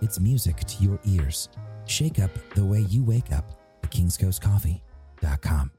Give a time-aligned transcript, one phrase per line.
[0.00, 1.48] it's music to your ears.
[1.86, 3.44] Shake up the way you wake up
[3.82, 5.70] at kingscoastcoffee.com.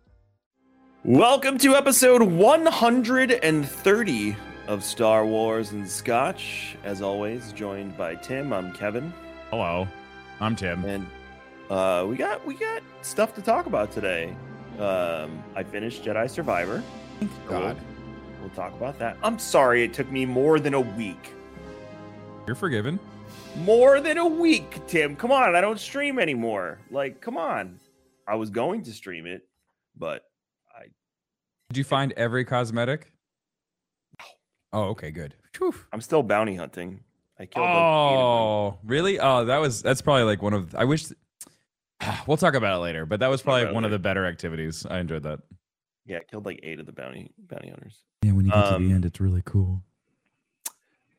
[1.05, 4.35] Welcome to episode 130
[4.67, 6.75] of Star Wars and Scotch.
[6.83, 8.51] As always, joined by Tim.
[8.51, 9.13] I'm Kevin,
[9.49, 9.87] Hello,
[10.41, 10.83] I'm Tim.
[10.85, 11.07] and
[11.69, 14.35] uh, we got we got stuff to talk about today.
[14.77, 16.83] Um, I finished Jedi Survivor.
[17.47, 17.77] God.
[17.77, 19.17] We'll, we'll talk about that.
[19.23, 21.33] I'm sorry it took me more than a week.
[22.45, 22.99] You're forgiven.
[23.57, 25.15] More than a week, Tim.
[25.15, 26.79] Come on, I don't stream anymore.
[26.91, 27.79] Like, come on.
[28.27, 29.41] I was going to stream it,
[29.97, 30.23] but
[30.75, 30.83] I
[31.69, 33.11] Did you find every cosmetic?
[34.71, 35.33] Oh, okay, good.
[35.55, 35.73] Phew.
[35.91, 37.01] I'm still bounty hunting.
[37.39, 37.65] I killed.
[37.65, 38.23] like, eight of them.
[38.23, 39.19] Oh, really?
[39.19, 41.05] Oh, that was that's probably like one of I wish
[42.27, 44.25] we'll talk about it later, but that was probably about it one of the better
[44.25, 44.85] activities.
[44.89, 45.39] I enjoyed that.
[46.05, 48.03] Yeah, I killed like eight of the bounty bounty hunters.
[48.23, 49.81] Yeah, when you get to the Um, end, it's really cool.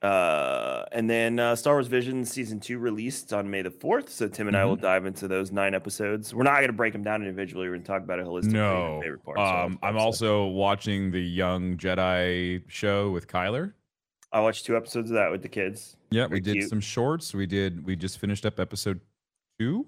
[0.02, 4.08] Uh, and then uh, Star Wars Vision season two released on May the fourth.
[4.10, 6.34] So Tim and I will dive into those nine episodes.
[6.34, 7.66] We're not going to break them down individually.
[7.68, 8.52] We're going to talk about it holistically.
[8.52, 9.40] No, favorite parts.
[9.40, 13.74] Um, I'm also watching the Young Jedi show with Kyler.
[14.32, 15.96] I watched two episodes of that with the kids.
[16.10, 16.70] Yeah, Very we did cute.
[16.70, 17.34] some shorts.
[17.34, 17.84] We did.
[17.84, 19.00] We just finished up episode
[19.58, 19.86] two.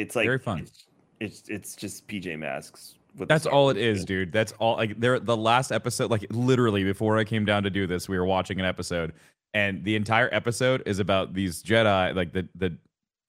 [0.00, 0.60] It's like Very fun.
[0.60, 0.86] It's
[1.20, 2.94] it's, it's just PJ Masks.
[3.28, 4.32] That's all it is, dude.
[4.32, 4.76] That's all.
[4.76, 8.18] Like there, the last episode, like literally before I came down to do this, we
[8.18, 9.12] were watching an episode,
[9.54, 12.14] and the entire episode is about these Jedi.
[12.14, 12.76] Like the the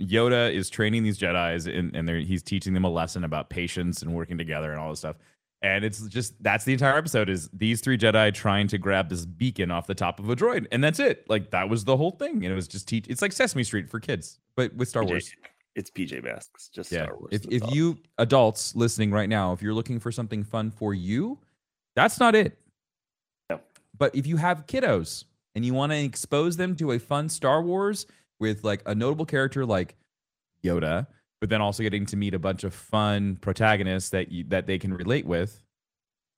[0.01, 4.13] Yoda is training these Jedi's, and and he's teaching them a lesson about patience and
[4.13, 5.17] working together and all this stuff.
[5.63, 9.27] And it's just that's the entire episode is these three Jedi trying to grab this
[9.27, 11.29] beacon off the top of a droid, and that's it.
[11.29, 13.07] Like that was the whole thing, and it was just teach.
[13.07, 15.31] It's like Sesame Street for kids, but with Star Wars.
[15.75, 16.69] It's PJ Masks.
[16.69, 17.05] Just Yeah.
[17.05, 17.29] Star Wars.
[17.31, 17.71] If if all.
[17.71, 21.39] you adults listening right now, if you're looking for something fun for you,
[21.95, 22.57] that's not it.
[23.49, 23.59] No.
[23.97, 27.61] But if you have kiddos and you want to expose them to a fun Star
[27.61, 28.05] Wars
[28.39, 29.95] with like a notable character like
[30.63, 31.07] Yoda,
[31.39, 34.77] but then also getting to meet a bunch of fun protagonists that you, that they
[34.77, 35.63] can relate with,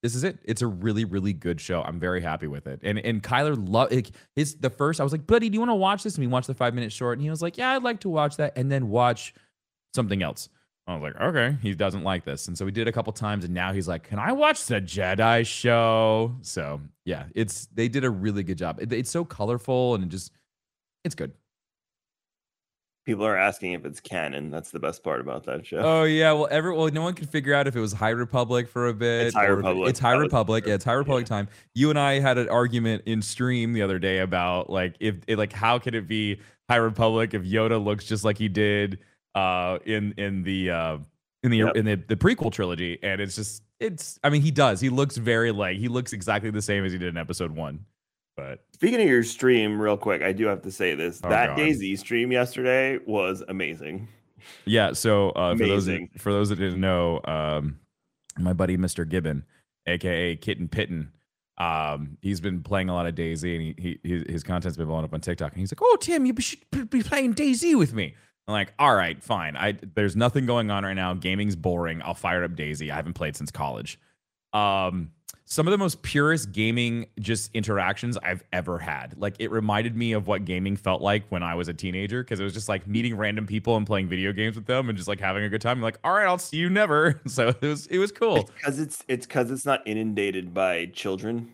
[0.03, 0.37] this is it.
[0.43, 1.81] It's a really really good show.
[1.81, 2.81] I'm very happy with it.
[2.83, 4.99] And and Kyler love like, his the first.
[4.99, 6.15] I was like, buddy, do you want to watch this?
[6.15, 8.09] And we watched the five minute short, and he was like, yeah, I'd like to
[8.09, 9.33] watch that, and then watch
[9.95, 10.49] something else.
[10.85, 12.49] I was like, okay, he doesn't like this.
[12.49, 14.81] And so we did a couple times and now he's like, can I watch the
[14.81, 16.35] Jedi show?
[16.41, 18.79] So yeah, it's, they did a really good job.
[18.81, 20.33] It- it's so colorful and it just,
[21.05, 21.31] it's good.
[23.05, 25.77] People are asking if it's canon, that's the best part about that show.
[25.77, 26.31] Oh yeah.
[26.31, 28.93] Well, every, well, no one could figure out if it was High Republic for a
[28.93, 29.27] bit.
[29.27, 29.89] It's High or if it- Republic.
[29.89, 30.65] It's High Republic.
[30.67, 30.73] Yeah.
[30.75, 31.35] It's High Republic Yeah.
[31.37, 31.47] time.
[31.75, 35.37] You and I had an argument in stream the other day about like, if it,
[35.37, 38.99] like, how could it be High Republic if Yoda looks just like he did
[39.35, 40.97] uh in in the uh
[41.43, 41.75] in the Yep.
[41.75, 45.17] in the, the prequel trilogy and it's just it's i mean he does he looks
[45.17, 47.83] very like he looks exactly the same as he did in episode one
[48.35, 51.21] but Speaking of your stream, real quick, I do have to say this.
[51.23, 51.59] Oh, that God.
[51.59, 54.07] DayZ stream yesterday was amazing.
[54.65, 57.79] yeah so uh for those that, for those that didn't know um
[58.37, 59.45] my buddy mr gibbon
[59.87, 61.07] aka kitten pitten
[61.59, 64.87] um he's been playing a lot of DayZ and he, he his, his content's been
[64.87, 67.93] blowing up on tiktok and he's like oh tim you should be playing DayZ with
[67.93, 68.15] me.
[68.47, 69.55] I'm like all right fine.
[69.55, 71.13] I there's nothing going on right now.
[71.13, 72.01] Gaming's boring.
[72.01, 72.91] I'll fire up DayZ.
[72.91, 73.97] I haven't played since college.
[74.51, 75.11] Um
[75.53, 79.13] some of the most purest gaming just interactions I've ever had.
[79.19, 82.39] Like it reminded me of what gaming felt like when I was a teenager because
[82.39, 85.07] it was just like meeting random people and playing video games with them and just
[85.07, 85.79] like having a good time.
[85.79, 87.21] like, all right, I'll see you never.
[87.27, 88.49] So it was it was cool.
[88.55, 91.51] Because it's it's because it's not inundated by children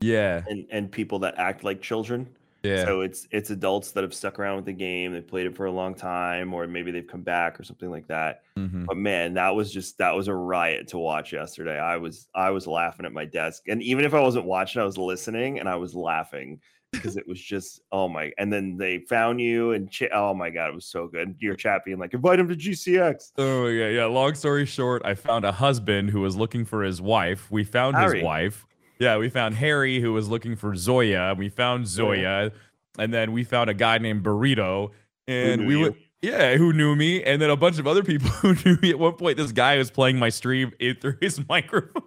[0.00, 0.42] Yeah.
[0.46, 2.28] and, and people that act like children.
[2.62, 2.84] Yeah.
[2.84, 5.66] So it's it's adults that have stuck around with the game, they've played it for
[5.66, 8.42] a long time, or maybe they've come back or something like that.
[8.56, 8.86] Mhm.
[8.86, 11.78] But man, that was just that was a riot to watch yesterday.
[11.78, 14.84] I was I was laughing at my desk, and even if I wasn't watching, I
[14.84, 16.60] was listening and I was laughing
[16.92, 18.32] because it was just oh my.
[18.38, 21.36] And then they found you and ch- oh my god, it was so good.
[21.38, 23.32] Your chat being like, invite him to GCX.
[23.38, 24.06] Oh yeah, yeah.
[24.06, 27.50] Long story short, I found a husband who was looking for his wife.
[27.50, 28.18] We found Harry.
[28.18, 28.64] his wife.
[28.98, 31.34] Yeah, we found Harry who was looking for Zoya.
[31.36, 32.52] We found Zoya,
[32.98, 34.90] and then we found a guy named Burrito,
[35.26, 35.96] and we went.
[36.20, 38.90] Yeah, who knew me, and then a bunch of other people who knew me.
[38.90, 42.02] At one point, this guy was playing my stream in- through his microphone.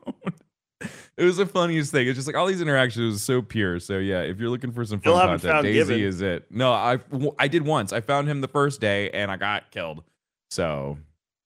[1.16, 2.08] it was the funniest thing.
[2.10, 3.80] It's just like all these interactions was so pure.
[3.80, 6.02] So yeah, if you're looking for some Still fun content, Daisy Gibbon.
[6.02, 6.46] is it.
[6.52, 7.00] No, I
[7.40, 7.94] I did once.
[7.94, 10.04] I found him the first day and I got killed.
[10.50, 10.98] So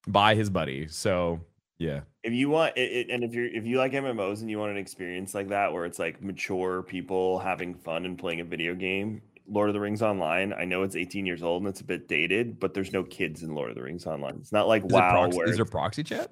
[0.08, 0.88] by his buddy.
[0.88, 1.42] So
[1.78, 2.00] yeah.
[2.26, 4.72] If you want it, it, and if you're if you like mmos and you want
[4.72, 8.74] an experience like that where it's like mature people having fun and playing a video
[8.76, 11.84] game lord of the rings online i know it's 18 years old and it's a
[11.86, 14.84] bit dated but there's no kids in lord of the rings online it's not like
[14.84, 16.32] Is, wow proxy, where is there proxy chat?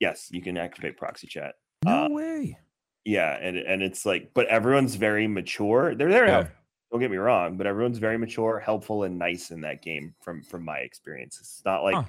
[0.00, 2.58] yes you can activate proxy chat No Uh, way.
[3.04, 6.46] yeah and and it's like but everyone's very mature they're there Yeah.
[6.92, 10.42] don't get me wrong but everyone's very mature helpful and nice in that game from
[10.42, 12.04] from my experience it's not like Huh.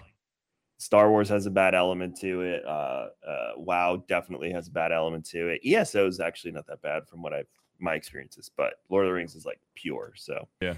[0.78, 2.66] Star Wars has a bad element to it.
[2.66, 5.62] Uh, uh, WoW definitely has a bad element to it.
[5.66, 7.48] ESO is actually not that bad from what I've
[7.80, 10.14] my experiences, but Lord of the Rings is like pure.
[10.16, 10.76] So Yeah.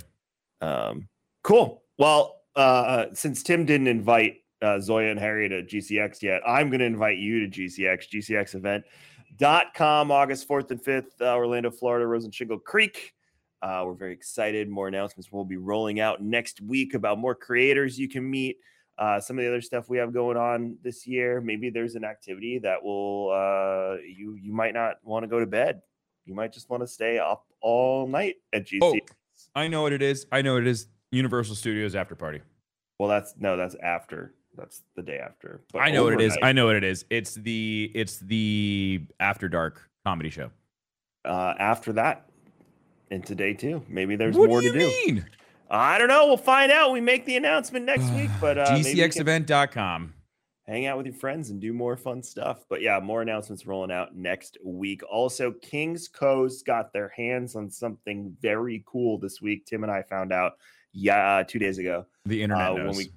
[0.62, 1.08] um,
[1.44, 1.84] cool.
[1.98, 6.80] Well, uh, since Tim didn't invite uh, Zoya and Harry to GCX yet, I'm going
[6.80, 8.84] to invite you to GCX, GCX event.
[9.36, 13.14] Dot com August 4th and 5th, uh, Orlando, Florida, Rosen Shingle Creek.
[13.62, 14.68] Uh, we're very excited.
[14.68, 18.58] More announcements will be rolling out next week about more creators you can meet
[18.98, 21.42] uh, some of the other stuff we have going on this year.
[21.42, 25.46] Maybe there's an activity that will uh, you you might not want to go to
[25.46, 25.82] bed.
[26.26, 28.80] You might just want to stay up all night at GC.
[28.82, 28.94] Oh,
[29.56, 30.26] I know what it is.
[30.32, 30.88] I know what it is.
[31.12, 32.42] Universal Studios after party.
[33.00, 34.34] Well, that's no, that's after.
[34.58, 35.62] That's the day after.
[35.72, 36.38] But I know what it is.
[36.42, 37.06] I know what it is.
[37.10, 40.50] It's the it's the after dark comedy show.
[41.26, 42.30] uh, after that,
[43.12, 43.84] and today too.
[43.88, 44.88] Maybe there's what more do to do.
[44.88, 45.26] mean?
[45.70, 46.28] I don't know.
[46.28, 46.92] We'll find out.
[46.92, 48.30] We make the announcement next week.
[48.40, 50.14] But uh, GCXevent.com.
[50.66, 52.64] hang out with your friends and do more fun stuff.
[52.70, 55.02] But yeah, more announcements rolling out next week.
[55.10, 59.66] Also, Kings Coast got their hands on something very cool this week.
[59.66, 60.54] Tim and I found out,
[60.94, 62.06] yeah, two days ago.
[62.26, 62.88] The internet Uh, knows.
[62.88, 63.12] when we-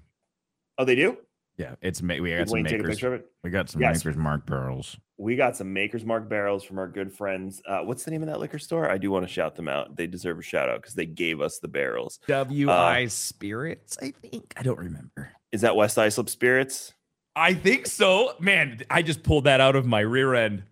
[0.78, 1.18] Oh, they do.
[1.60, 2.94] Yeah, it's ma- we Did got some Wayne take a makers.
[2.96, 3.26] picture of it?
[3.44, 4.02] We got some Yes.
[4.04, 4.96] makers mark barrels.
[5.18, 7.60] We got some Maker's Mark barrels from our good friends.
[7.66, 8.90] Uh, what's the name of that liquor store?
[8.90, 9.94] I do want to shout them out.
[9.94, 12.18] They deserve a shout out because they gave us the barrels.
[12.26, 14.54] WI Spirits, I think.
[14.56, 15.32] I don't remember.
[15.52, 16.94] Is that West Islip Spirits?
[17.36, 18.34] I think so.
[18.40, 20.62] Man, I just pulled that out of my rear end.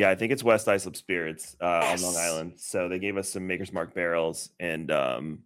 [0.00, 2.54] Yeah, I think it's West Islip Spirits uh, on Long Island.
[2.56, 5.38] So they gave us some Maker's Mark barrels, and um,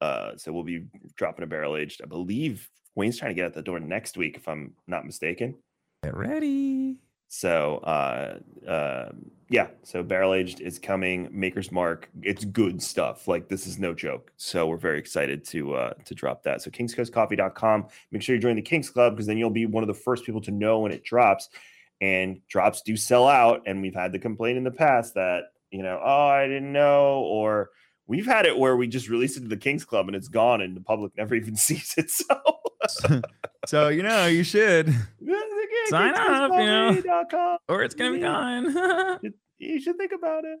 [0.00, 0.84] uh, so we'll be
[1.16, 2.00] dropping a barrel aged.
[2.04, 5.54] I believe Wayne's trying to get out the door next week, if I'm not mistaken.
[6.02, 6.96] Get ready.
[7.28, 9.10] So uh, uh,
[9.48, 11.28] yeah, so barrel aged is coming.
[11.30, 13.28] Maker's Mark, it's good stuff.
[13.28, 14.32] Like this is no joke.
[14.36, 16.60] So we're very excited to uh, to drop that.
[16.60, 17.86] So kingscoastcoffee.com.
[18.10, 20.24] Make sure you join the Kings Club because then you'll be one of the first
[20.24, 21.48] people to know when it drops.
[22.00, 25.82] And drops do sell out, and we've had the complaint in the past that you
[25.82, 27.70] know, oh, I didn't know, or
[28.06, 30.62] we've had it where we just release it to the Kings Club and it's gone,
[30.62, 32.10] and the public never even sees it.
[32.10, 32.24] So
[33.66, 34.88] so you know you should,
[35.88, 37.58] Sign up, you know.
[37.68, 39.18] or it's gonna be gone.
[39.58, 40.58] you- should think about it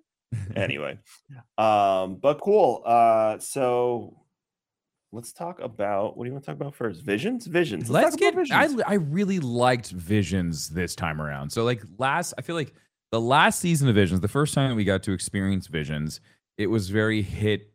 [0.56, 0.98] anyway
[1.56, 4.14] um but cool uh so
[5.12, 8.18] let's talk about what do you want to talk about first visions visions Let's talk
[8.20, 8.34] get.
[8.34, 8.68] about I.
[8.86, 11.50] I really liked Visions this time around.
[11.50, 12.74] So like last, I feel like
[13.12, 16.20] the last season of Visions, the first time we got to experience Visions,
[16.58, 17.72] it was very hit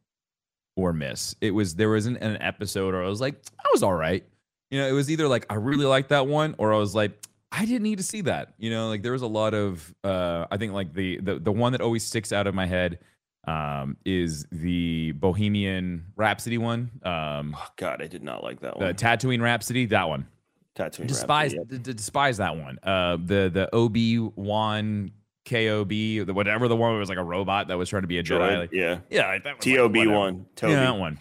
[0.75, 1.35] or miss.
[1.41, 4.23] It was there wasn't an episode, or I was like, I was all right.
[4.73, 7.11] You know, it was either like I really liked that one, or I was like,
[7.51, 8.55] I didn't need to see that.
[8.57, 9.93] You know, like there was a lot of.
[10.03, 12.97] uh I think like the the the one that always sticks out of my head
[13.47, 16.89] um is the Bohemian Rhapsody one.
[17.03, 18.87] Um oh god i did not like that one.
[18.87, 20.25] the Tatooine Rhapsody, that one.
[20.75, 22.79] Tatooine Despise Rhapsody, d- d- despise that one.
[22.81, 25.11] Uh, the the Obi Wan
[25.47, 28.23] Kob, the whatever the one was like a robot that was trying to be a
[28.23, 28.27] yeah.
[28.27, 28.57] Jedi.
[28.57, 31.19] Like, yeah yeah, like, that was, tob one toby Yeah, that one.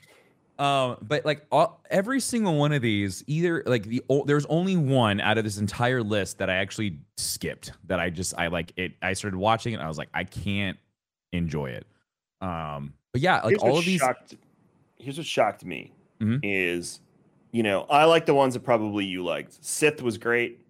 [0.63, 5.21] Um, but like all, every single one of these, either like the there's only one
[5.21, 7.73] out of this entire list that I actually skipped.
[7.87, 8.93] That I just I like it.
[9.03, 9.77] I started watching it.
[9.77, 10.79] And I was like, I can't
[11.33, 11.87] enjoy it.
[12.41, 14.01] Um, but yeah, like Here's all of these.
[14.01, 14.35] shocked,
[14.97, 16.41] here's what shocked me Mhm.
[16.45, 17.01] is
[17.51, 20.61] you know i like the ones that probably you liked sith was great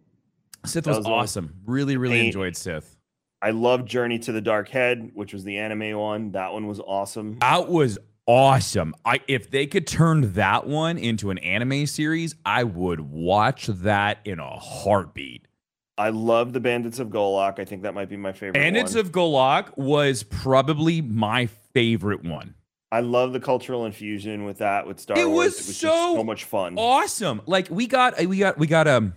[0.64, 1.54] Sith was, was awesome.
[1.66, 2.96] Really, really Pain- enjoyed Sith.
[3.42, 6.80] i love journey to the dark head which was the anime one that one was
[6.80, 7.98] awesome That was
[8.32, 8.94] awesome.
[9.04, 14.18] I if they could turn that one into an anime series, I would watch that
[14.24, 15.46] in a heartbeat.
[15.98, 17.58] I love the Bandits of Golak.
[17.58, 18.54] I think that might be my favorite.
[18.54, 19.00] Bandits one.
[19.04, 22.54] of Golak was probably my favorite one.
[22.90, 25.36] I love the cultural infusion with that with Star It Wars.
[25.36, 26.74] was it was just so so much fun.
[26.78, 27.42] Awesome.
[27.46, 29.14] Like we got we got we got um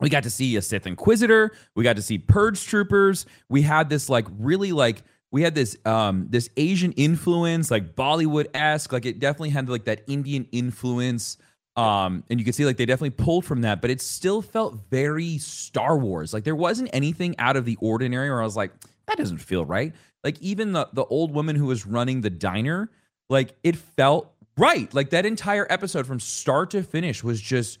[0.00, 3.26] we got to see a Sith Inquisitor, we got to see Purge Troopers.
[3.48, 5.02] We had this like really like
[5.32, 10.02] we had this um this Asian influence, like Bollywood-esque, like it definitely had like that
[10.06, 11.38] Indian influence.
[11.76, 14.78] Um, and you can see like they definitely pulled from that, but it still felt
[14.90, 16.34] very Star Wars.
[16.34, 18.72] Like there wasn't anything out of the ordinary where I was like,
[19.06, 19.94] that doesn't feel right.
[20.24, 22.90] Like even the the old woman who was running the diner,
[23.28, 24.92] like it felt right.
[24.92, 27.78] Like that entire episode from start to finish was just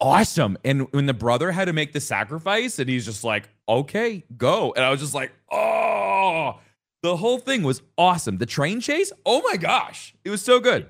[0.00, 0.58] awesome.
[0.64, 4.72] And when the brother had to make the sacrifice, and he's just like, okay, go.
[4.76, 6.60] And I was just like, oh,
[7.02, 8.38] the whole thing was awesome.
[8.38, 10.88] The train chase, oh my gosh, it was so good.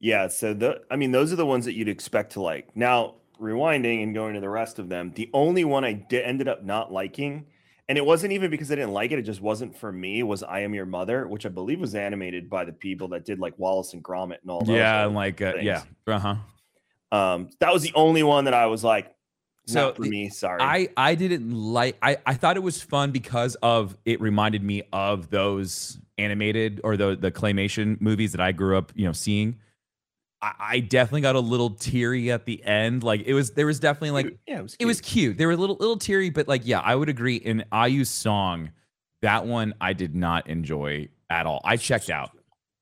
[0.00, 2.76] Yeah, so the I mean those are the ones that you'd expect to like.
[2.76, 6.48] Now, rewinding and going to the rest of them, the only one I did ended
[6.48, 7.46] up not liking,
[7.88, 10.42] and it wasn't even because I didn't like it, it just wasn't for me, was
[10.42, 13.58] I Am Your Mother, which I believe was animated by the people that did like
[13.58, 14.76] Wallace and Gromit and all those.
[14.76, 16.36] Yeah, and like uh, yeah, uh-huh.
[17.10, 19.13] Um that was the only one that I was like,
[19.66, 20.60] So not for the- me, sorry.
[20.60, 24.82] I I didn't like I I thought it was fun because of it reminded me
[24.92, 29.56] of those animated or the the claymation movies that I grew up, you know, seeing.
[30.42, 33.02] I, I definitely got a little teary at the end.
[33.02, 35.38] Like it was there was definitely like yeah, it was it was cute.
[35.38, 37.36] They were a little little teary, but like yeah, I would agree.
[37.36, 38.70] In IU's song,
[39.22, 41.62] that one I did not enjoy at all.
[41.64, 42.32] I checked out.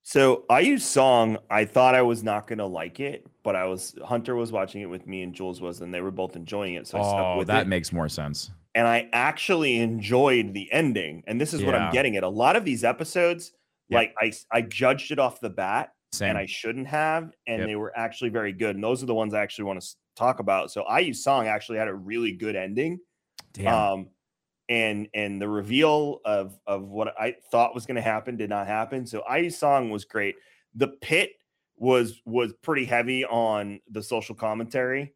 [0.03, 1.39] So use song.
[1.49, 4.87] I thought I was not gonna like it, but I was Hunter was watching it
[4.87, 6.87] with me and Jules was, and they were both enjoying it.
[6.87, 7.69] So I stuck Oh, that it.
[7.69, 8.51] makes more sense.
[8.75, 11.23] and I actually enjoyed the ending.
[11.27, 12.23] And this is what I'm getting at.
[12.25, 13.53] A lot of these episodes,
[13.91, 14.15] Yep.
[14.21, 16.31] like I judged it off the bat, Same.
[16.31, 17.67] and I shouldn't have, and Yep.
[17.67, 18.75] they were actually very good.
[18.77, 20.71] And those are the ones I actually want to talk about.
[20.71, 22.99] So I use song actually had a really good ending.
[23.53, 23.75] Damn.
[23.75, 24.09] Um,
[24.71, 28.67] and and the reveal of of what I thought was going to happen did not
[28.67, 29.05] happen.
[29.07, 30.37] So IU song was great.
[30.75, 31.33] The pit
[31.77, 35.15] was was pretty heavy on the social commentary.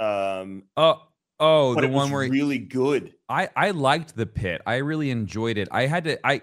[0.00, 1.02] Um, oh,
[1.40, 3.14] oh, the one where he- really good.
[3.28, 4.62] I I liked the pit.
[4.66, 5.68] I really enjoyed it.
[5.70, 6.42] I had to I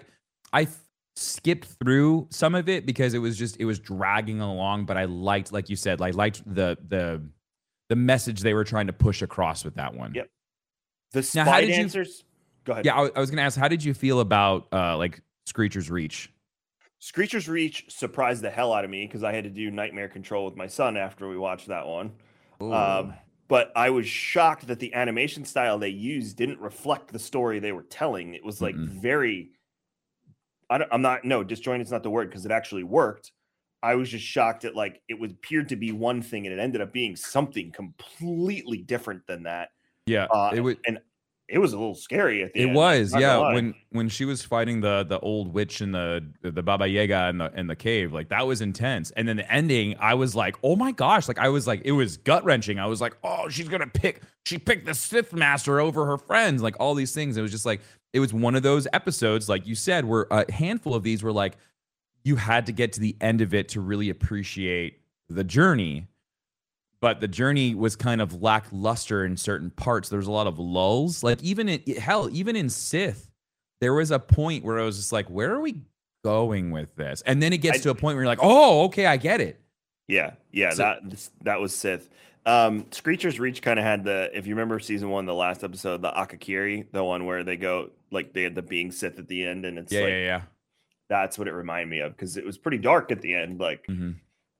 [0.52, 0.68] I
[1.16, 5.04] skipped through some of it because it was just it was dragging along, but I
[5.06, 7.22] liked like you said, I liked the the
[7.88, 10.12] the message they were trying to push across with that one.
[10.14, 10.28] Yep.
[11.12, 12.04] The Now, how spy did you-
[12.64, 12.84] Go ahead.
[12.84, 15.88] Yeah, I, I was going to ask how did you feel about uh like Screecher's
[15.88, 16.32] Reach?
[16.98, 20.44] Screecher's Reach surprised the hell out of me because I had to do Nightmare Control
[20.44, 22.16] with my son after we watched that one.
[22.70, 23.14] Um,
[23.48, 27.72] but I was shocked that the animation style they used didn't reflect the story they
[27.72, 28.34] were telling.
[28.34, 28.88] It was like Mm-mm.
[28.88, 29.52] very.
[30.68, 33.32] I don't, I'm not no disjointed's not the word because it actually worked.
[33.82, 36.60] I was just shocked at like it was appeared to be one thing and it
[36.60, 39.70] ended up being something completely different than that.
[40.06, 41.00] yeah, Uh, it was and
[41.48, 42.74] it was a little scary at the It end.
[42.74, 43.36] was, yeah.
[43.36, 43.54] lie.
[43.54, 47.38] When when she was fighting the the old witch in the the Baba Yaga in
[47.38, 49.10] the in the cave, like that was intense.
[49.12, 51.92] And then the ending, I was like, oh my gosh, like I was like, it
[51.92, 52.78] was gut wrenching.
[52.78, 56.62] I was like, oh, she's gonna pick, she picked the Sith Master over her friends,
[56.62, 57.36] like all these things.
[57.36, 57.80] It was just like
[58.12, 61.32] it was one of those episodes, like you said, where a handful of these were
[61.32, 61.56] like,
[62.24, 66.08] you had to get to the end of it to really appreciate the journey
[67.06, 70.08] but the journey was kind of lackluster in certain parts.
[70.08, 71.22] There was a lot of lulls.
[71.22, 73.30] Like even in hell, even in Sith,
[73.80, 75.76] there was a point where I was just like, where are we
[76.24, 77.22] going with this?
[77.24, 79.40] And then it gets I- to a point where you're like, oh, okay, I get
[79.40, 79.60] it.
[80.08, 82.08] Yeah, yeah, So- that that was Sith.
[82.44, 86.02] Um, Screecher's Reach kind of had the, if you remember season one, the last episode,
[86.02, 89.44] the Akakiri, the one where they go like they had the being Sith at the
[89.46, 90.42] end, and it's Yeah, like yeah, yeah.
[91.08, 93.60] that's what it reminded me of because it was pretty dark at the end.
[93.60, 94.10] Like hmm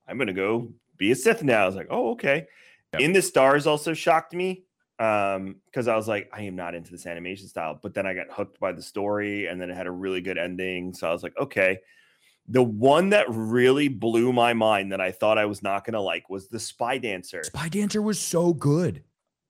[0.09, 1.63] I'm gonna go be a Sith now.
[1.63, 2.47] I was like, oh okay.
[2.93, 3.03] Yep.
[3.03, 4.65] In the Stars also shocked me
[4.99, 8.15] um because I was like, I am not into this animation style, but then I
[8.15, 10.95] got hooked by the story, and then it had a really good ending.
[10.95, 11.79] So I was like, okay.
[12.49, 16.31] The one that really blew my mind that I thought I was not gonna like
[16.31, 17.43] was the Spy Dancer.
[17.43, 19.03] Spy Dancer was so good.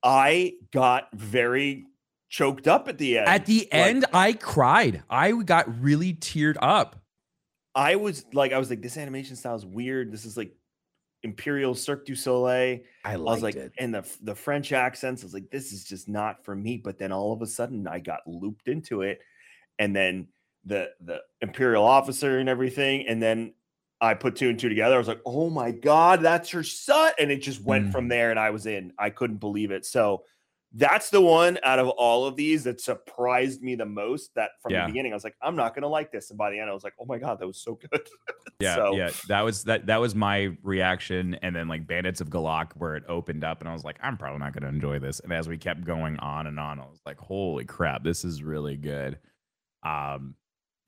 [0.03, 1.85] I got very
[2.31, 3.29] choked up at the end.
[3.29, 5.03] At the Like, end, I cried.
[5.11, 6.97] I got really teared up.
[7.75, 10.11] I was like, I was like, this animation style is weird.
[10.11, 10.56] This is like
[11.27, 12.81] Imperial Cirque du Soleil.
[13.05, 15.23] I I was like, and the the French accents.
[15.23, 16.79] I was like, this is just not for me.
[16.79, 19.21] But then all of a sudden, I got looped into it,
[19.79, 20.29] and then
[20.65, 23.53] the the Imperial officer and everything, and then
[24.01, 24.95] I put two and two together.
[24.95, 27.93] I was like, oh my god, that's her son, and it just went Mm.
[27.93, 28.93] from there, and I was in.
[28.99, 29.85] I couldn't believe it.
[29.87, 30.25] So
[30.73, 34.35] that's the one out of all of these that surprised me the most.
[34.35, 34.83] That from Yeah.
[34.83, 36.75] the beginning, I was like, I'm not gonna like this, and by the end, I
[36.75, 38.07] was like, oh my god, that was so good.
[38.59, 39.11] Yeah, So- yeah.
[39.29, 41.35] That was that that was my reaction.
[41.43, 44.17] And then like Bandits of Golak, where it opened up, and I was like, I'm
[44.17, 45.21] probably not gonna enjoy this.
[45.21, 48.43] And as we kept going on and on, I was like, holy crap, this is
[48.43, 49.19] really good.
[49.85, 50.35] Um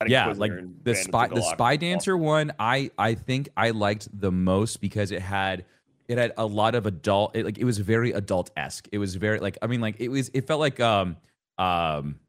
[0.07, 0.61] yeah, like the
[0.93, 5.21] Bandits spy the spy dancer one, I I think I liked the most because it
[5.21, 5.65] had
[6.09, 8.87] it had a lot of adult it, like it was very adult esque.
[8.91, 11.15] It was very like I mean like it was it felt like um
[11.57, 12.19] um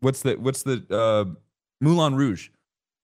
[0.00, 1.32] what's the what's the uh
[1.80, 2.48] Moulin Rouge.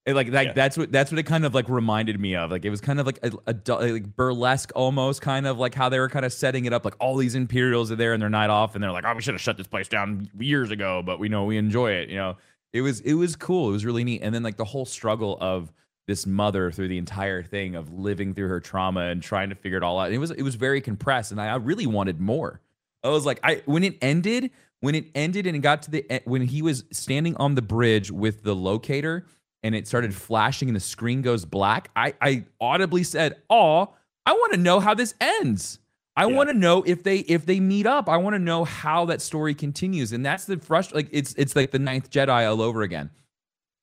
[0.05, 0.53] It, like like Yeah.
[0.53, 2.51] that's what that's what it kind of like reminded me of.
[2.51, 5.87] Like it was kind of like a, adult like burlesque almost kind of like how
[5.87, 8.29] they were kind of setting it up like all these Imperials are there and they're
[8.29, 11.01] night off and they're like oh we should have shut this place down years ago
[11.05, 12.35] but we know we enjoy it you know
[12.73, 13.69] It was it was cool.
[13.69, 14.21] It was really neat.
[14.23, 15.71] And then like the whole struggle of
[16.07, 19.77] this mother through the entire thing of living through her trauma and trying to figure
[19.77, 20.11] it all out.
[20.11, 22.61] It was it was very compressed, and I, I really wanted more.
[23.03, 26.21] I was like, I when it ended, when it ended and it got to the
[26.25, 29.25] when he was standing on the bridge with the locator
[29.63, 31.89] and it started flashing and the screen goes black.
[31.95, 33.93] I I audibly said, "Oh,
[34.25, 35.79] I want to know how this ends."
[36.15, 36.35] I Yeah.
[36.35, 38.07] want to know if they if they meet up.
[38.07, 40.93] I want to know how that story continues, and that's the frust.
[40.93, 43.09] Like it's it's like the Ninth Jedi all over again.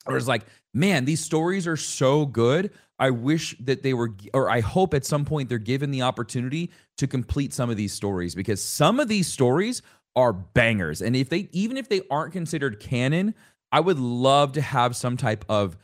[0.04, 2.70] Where it's like, man, these stories are so good.
[2.98, 6.70] I wish that they were, or I hope at some point they're given the opportunity
[6.98, 9.82] to complete some of these stories because some of these stories
[10.16, 11.00] are bangers.
[11.00, 13.34] And if they, even if they aren't considered canon,
[13.72, 15.76] I would love to have some type of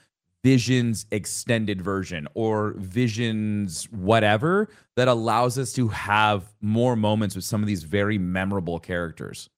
[0.45, 7.62] Visions extended version or Visions whatever that allows us to have more moments with some
[7.62, 9.50] of these very memorable characters.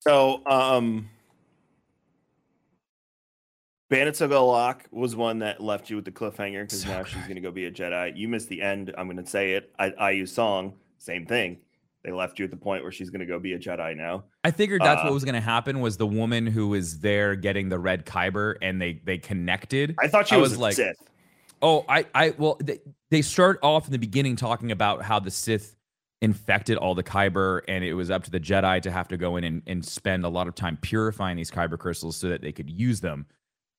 [0.00, 1.08] So, um,
[3.88, 7.22] Bandits of Golak was one that left you with the cliffhanger because So now she's
[7.22, 8.16] going to go be a Jedi.
[8.16, 8.92] You missed the end.
[8.98, 9.72] I'm going to say it.
[9.78, 11.58] I, IU song, same thing.
[12.02, 14.24] They left you at the point where she's going to go be a Jedi now.
[14.42, 17.36] I figured that's Uh, what was going to happen was the woman who was there
[17.36, 19.94] getting the red kyber and they they connected.
[20.00, 20.96] I thought she I was, was a like- Sith.
[21.62, 25.30] Oh, I, I, well, they, they start off in the beginning talking about how the
[25.30, 25.74] Sith
[26.20, 29.36] infected all the Kyber, and it was up to the Jedi to have to go
[29.36, 32.52] in and, and spend a lot of time purifying these Kyber crystals so that they
[32.52, 33.26] could use them.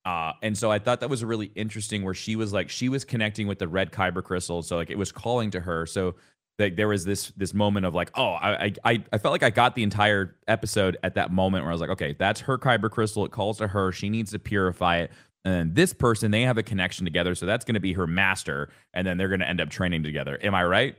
[0.07, 3.03] Uh, and so I thought that was really interesting where she was like, she was
[3.03, 4.63] connecting with the red Kyber crystal.
[4.63, 5.85] So like it was calling to her.
[5.85, 6.15] So
[6.57, 9.49] like there was this this moment of like, oh, I, I I felt like I
[9.49, 12.89] got the entire episode at that moment where I was like, okay, that's her Kyber
[12.89, 13.25] crystal.
[13.25, 13.91] It calls to her.
[13.91, 15.11] She needs to purify it.
[15.43, 17.35] And this person, they have a connection together.
[17.35, 18.69] So that's going to be her master.
[18.93, 20.39] And then they're going to end up training together.
[20.41, 20.95] Am I right?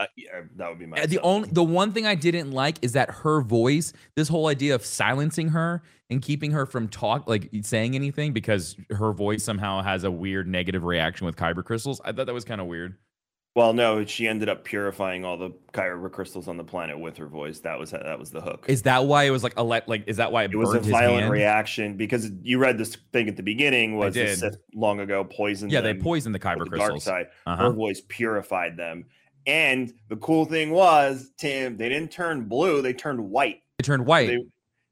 [0.00, 2.78] Uh, yeah, that would be my Uh, The only the one thing I didn't like
[2.82, 7.28] is that her voice, this whole idea of silencing her and keeping her from talk
[7.28, 12.00] like saying anything because her voice somehow has a weird negative reaction with kyber crystals.
[12.02, 12.96] I thought that was kind of weird.
[13.56, 17.26] Well, no, she ended up purifying all the Kyber crystals on the planet with her
[17.26, 17.58] voice.
[17.58, 18.64] That was that was the hook.
[18.68, 20.72] Is that why it was like a le- like is that why it, it was
[20.72, 21.32] a violent hand?
[21.32, 24.34] reaction because you read this thing at the beginning was the.
[24.36, 27.02] Sith long ago poisoned Yeah, they poisoned the kyber the dark crystals.
[27.04, 27.26] side.
[27.44, 27.72] Her Uh-huh.
[27.72, 29.06] voice purified them.
[29.46, 33.62] And the cool thing was, Tim, they didn't turn blue, they turned white.
[33.78, 34.28] They turned white.
[34.28, 34.38] They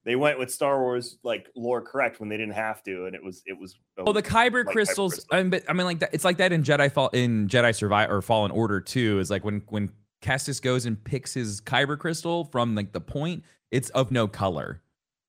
[0.05, 3.23] they went with Star Wars like lore correct when they didn't have to, and it
[3.23, 5.13] was it was Oh, the kyber like Kyber crystals.
[5.15, 5.27] crystals.
[5.31, 6.11] I mean, but, I mean, like that.
[6.15, 9.19] It's like that in Jedi Fall in Jedi Survive or Fallen Order too.
[9.19, 9.91] Is like when when
[10.23, 13.45] Kestis goes and picks his kyber crystal from like the point.
[13.71, 14.81] It's of no color.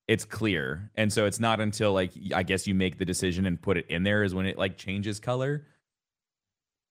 [0.08, 3.60] It's clear, and so it's not until like I guess you make the decision and
[3.60, 5.66] put it in there is when it like changes color.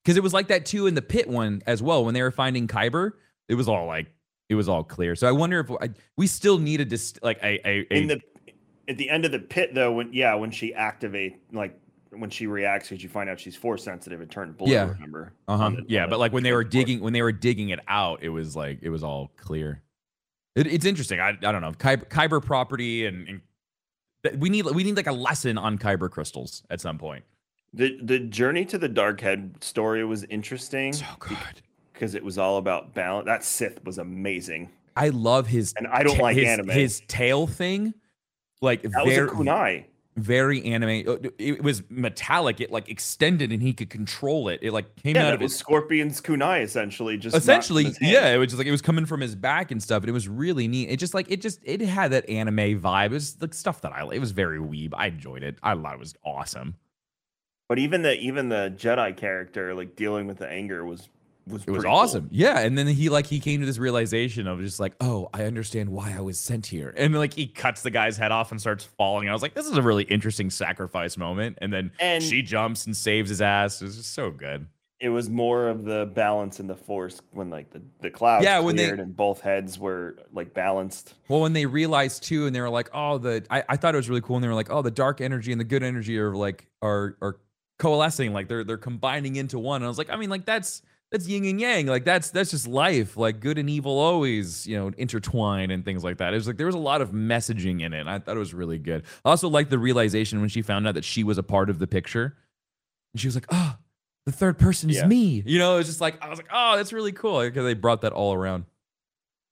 [0.03, 2.05] Because it was like that too in the pit one as well.
[2.05, 3.11] When they were finding kyber,
[3.47, 4.07] it was all like
[4.47, 5.15] it was all clear.
[5.15, 8.07] So I wonder if I, we still need a dis- like a, a, a in
[8.07, 8.21] the
[8.87, 11.79] at the end of the pit though when yeah when she activate like
[12.11, 14.89] when she reacts because you find out she's force sensitive it turned blue Yeah.
[14.89, 15.69] remember Uh-huh.
[15.69, 18.29] The- yeah, but like when they were digging when they were digging it out, it
[18.29, 19.83] was like it was all clear.
[20.55, 21.19] It, it's interesting.
[21.19, 25.11] I, I don't know Kyber, Kyber property and, and we need we need like a
[25.11, 27.23] lesson on Kyber crystals at some point.
[27.73, 31.37] The the journey to the dark head story was interesting So good.
[31.93, 36.03] because it was all about balance that sith was amazing I love his and i
[36.03, 37.93] don't ta- like his, anime his tail thing.
[38.61, 39.85] Like that was a very kunai
[40.17, 41.29] very anime.
[41.37, 42.59] It was metallic.
[42.59, 44.59] It like extended and he could control it.
[44.61, 48.47] It like came yeah out of his scorpion's kunai essentially just essentially yeah it was
[48.49, 50.89] just like it was coming from his back and stuff and it was really neat
[50.89, 53.93] it just like it just it had that anime vibe it was like stuff that
[53.93, 56.75] i it was very weeb i enjoyed it i thought it was awesome
[57.69, 61.07] but even the even the jedi character like dealing with the anger was
[61.47, 61.95] was it was pretty cool.
[61.95, 62.27] awesome.
[62.31, 65.45] Yeah and then he like he came to this realization of just like oh i
[65.45, 66.93] understand why i was sent here.
[66.97, 69.65] And like he cuts the guy's head off and starts falling i was like this
[69.65, 71.57] is a really interesting sacrifice moment.
[71.61, 73.81] And then And- she jumps and saves his ass.
[73.81, 74.67] It was just so good.
[74.99, 78.59] It was more of the balance in the force when like the, the clouds Yeah,
[78.59, 81.13] when they- and both heads were like balanced.
[81.29, 83.97] Well, when they realized too, and they were like, "Oh, the," I, I thought it
[83.97, 86.19] was really cool, and they were like, "Oh, the dark energy and the good energy
[86.19, 87.37] are like are are
[87.79, 90.81] coalescing, like they're they're combining into one." And I was like, I mean, like that's
[91.11, 94.77] that's yin and yang, like that's that's just life, like good and evil always, you
[94.77, 96.33] know, intertwine and things like that.
[96.33, 98.01] It was like there was a lot of messaging in it.
[98.01, 99.03] And I thought it was really good.
[99.25, 101.79] I also liked the realization when she found out that she was a part of
[101.79, 102.37] the picture,
[103.13, 103.75] and she was like, "Oh,
[104.27, 105.07] the third person is Yeah.
[105.07, 107.65] me." You know, it was just like I was like, "Oh, that's really cool," because
[107.65, 108.65] they brought that all around.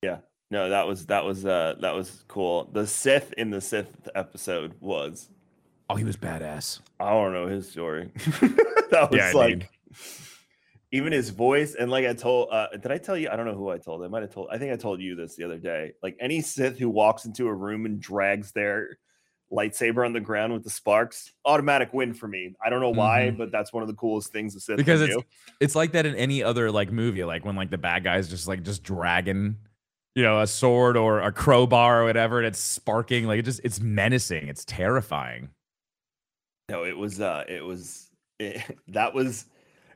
[0.03, 0.17] Yeah.
[0.51, 2.69] No, that was that was uh that was cool.
[2.71, 5.27] The Sith in the Sith episode was
[5.89, 6.79] Oh, he was badass.
[6.99, 8.11] I don't know his story.
[8.91, 9.69] that was Yeah, like
[10.91, 13.53] even his voice and like I told uh did I tell you I don't know
[13.55, 15.57] who I told I might have told I think I told you this the other
[15.57, 18.97] day like any Sith who walks into a room and drags their
[19.51, 23.31] lightsaber on the ground with the sparks automatic win for me I don't know why
[23.33, 23.37] Mhm.
[23.37, 25.23] but that's one of the coolest things a Sith because can it's do.
[25.59, 28.47] it's like that in any other like movie, like when like the bad guys just
[28.47, 29.57] like just dragging,
[30.15, 33.25] you know, a sword or a crowbar or whatever, and it's sparking.
[33.25, 34.47] Like it just it's menacing.
[34.47, 35.49] It's terrifying.
[36.69, 39.45] No, it was uh it was it, that was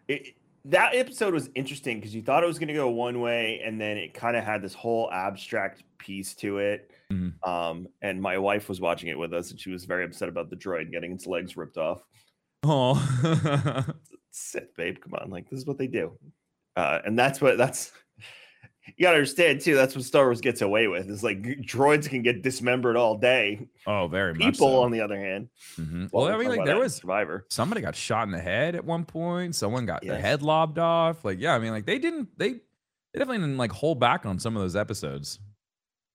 [0.07, 3.61] it, that episode was interesting because you thought it was going to go one way
[3.65, 6.91] and then it kind of had this whole abstract piece to it.
[7.11, 7.33] Mhm.
[7.47, 10.49] Um and my wife was watching it with us and she was very upset about
[10.49, 12.03] the droid getting its legs ripped off.
[12.63, 12.95] Oh,
[14.31, 16.17] Sith babe, come on, like this is what they do.
[16.75, 17.91] Uh and that's what that's
[18.97, 19.75] you got to understand too.
[19.75, 21.09] That's what Star Wars gets away with.
[21.09, 23.67] Is like droids can get dismembered all day.
[23.87, 24.53] oh, very much.
[24.53, 24.81] People, so.
[24.83, 26.11] on the other hand, Mhm.
[26.11, 27.45] well, Well, I mean, like there was Survivor.
[27.49, 29.55] somebody got shot in the head at one point.
[29.55, 30.21] Someone got their Yes.
[30.21, 31.23] head lobbed off.
[31.23, 32.53] Like, yeah, I mean, like they didn't they
[33.13, 35.39] they definitely didn't like hold back on some of those episodes.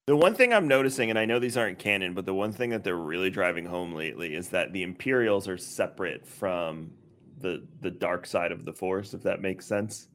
[0.07, 2.71] The one thing I'm noticing, and I know these aren't canon, but the one thing
[2.71, 6.93] that they're really driving home lately is that the Imperials are separate from
[7.41, 10.09] the the dark side of the Force, if that makes sense.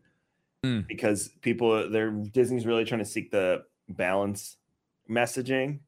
[0.65, 0.88] Mm.
[0.88, 4.58] Because people, they're Disney's really trying to seek the balance
[5.10, 5.80] messaging.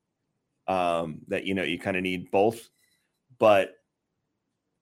[0.67, 2.69] Um, that you know you kind of need both,
[3.38, 3.75] but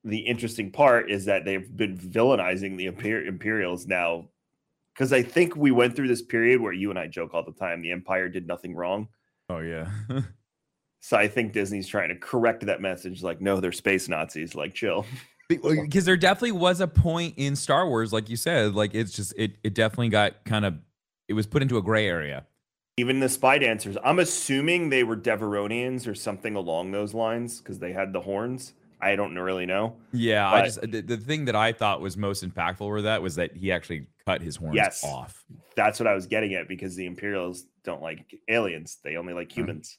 [0.04, 4.30] the interesting part is that they've been villainizing the Imper- Imperials now.
[4.93, 7.51] Because I think we went through this period where you and I joke all the
[7.51, 9.08] time the Empire did nothing wrong.
[9.49, 9.89] Oh yeah.
[11.01, 13.23] So I think Disney's trying to correct that message.
[13.23, 14.56] Like, no, they're space Nazis.
[14.56, 15.06] Like, chill.
[15.57, 19.33] because there definitely was a point in Star Wars, like you said, like it's just
[19.37, 20.75] it it definitely got kind of
[21.27, 22.45] it was put into a gray area.
[22.97, 27.79] Even the spy dancers, I'm assuming they were Devaronians or something along those lines because
[27.79, 28.73] they had the horns.
[29.01, 29.95] I don't really know.
[30.13, 33.35] Yeah, I just the, the thing that I thought was most impactful with that was
[33.35, 35.03] that he actually cut his horns Yes.
[35.03, 35.43] off.
[35.75, 39.47] That's what I was getting at because the Imperials don't like aliens; they only like
[39.47, 39.61] uh-huh.
[39.61, 39.97] humans.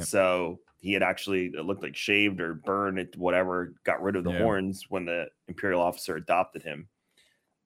[0.00, 0.08] Yep.
[0.08, 4.24] So he had actually it looked like shaved or burned it, whatever, got rid of
[4.24, 4.38] the Yeah.
[4.38, 6.88] horns when the Imperial officer adopted him,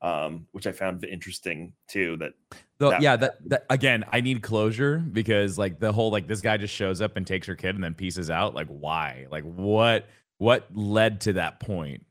[0.03, 2.17] um, which I found interesting too.
[2.19, 2.33] That
[2.79, 6.41] Though, That- yeah, that, that again, I need closure because like the whole like this
[6.41, 8.55] guy just shows up and takes her kid and then pieces out.
[8.55, 9.27] Like why?
[9.31, 10.07] Like what?
[10.39, 12.05] What led to that point?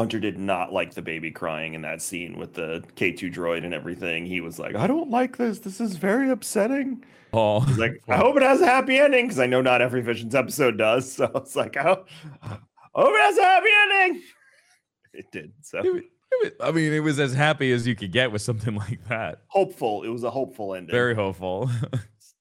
[0.00, 3.74] Hunter did not like the baby crying in that scene with the K2 droid and
[3.74, 4.24] everything.
[4.24, 5.58] He was like, I don't like this.
[5.58, 7.04] This is very upsetting.
[7.34, 10.00] Oh, He's like, I hope it has a happy ending because I know not every
[10.00, 11.12] Visions episode does.
[11.16, 12.08] So it's like, oh, hope,
[12.40, 12.56] I
[12.94, 14.22] hope it has a happy ending.
[15.12, 15.52] It did.
[15.60, 18.76] So It it I mean, it was as happy as you could get with something
[18.76, 19.42] like that.
[19.48, 20.02] hopeful.
[20.02, 20.92] It was a hopeful ending.
[20.94, 21.70] Very hopeful.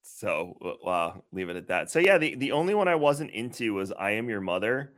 [0.03, 1.91] So uh, wow, leave it at that.
[1.91, 4.93] So yeah, the, the only one I wasn't into was I Am Your Mother.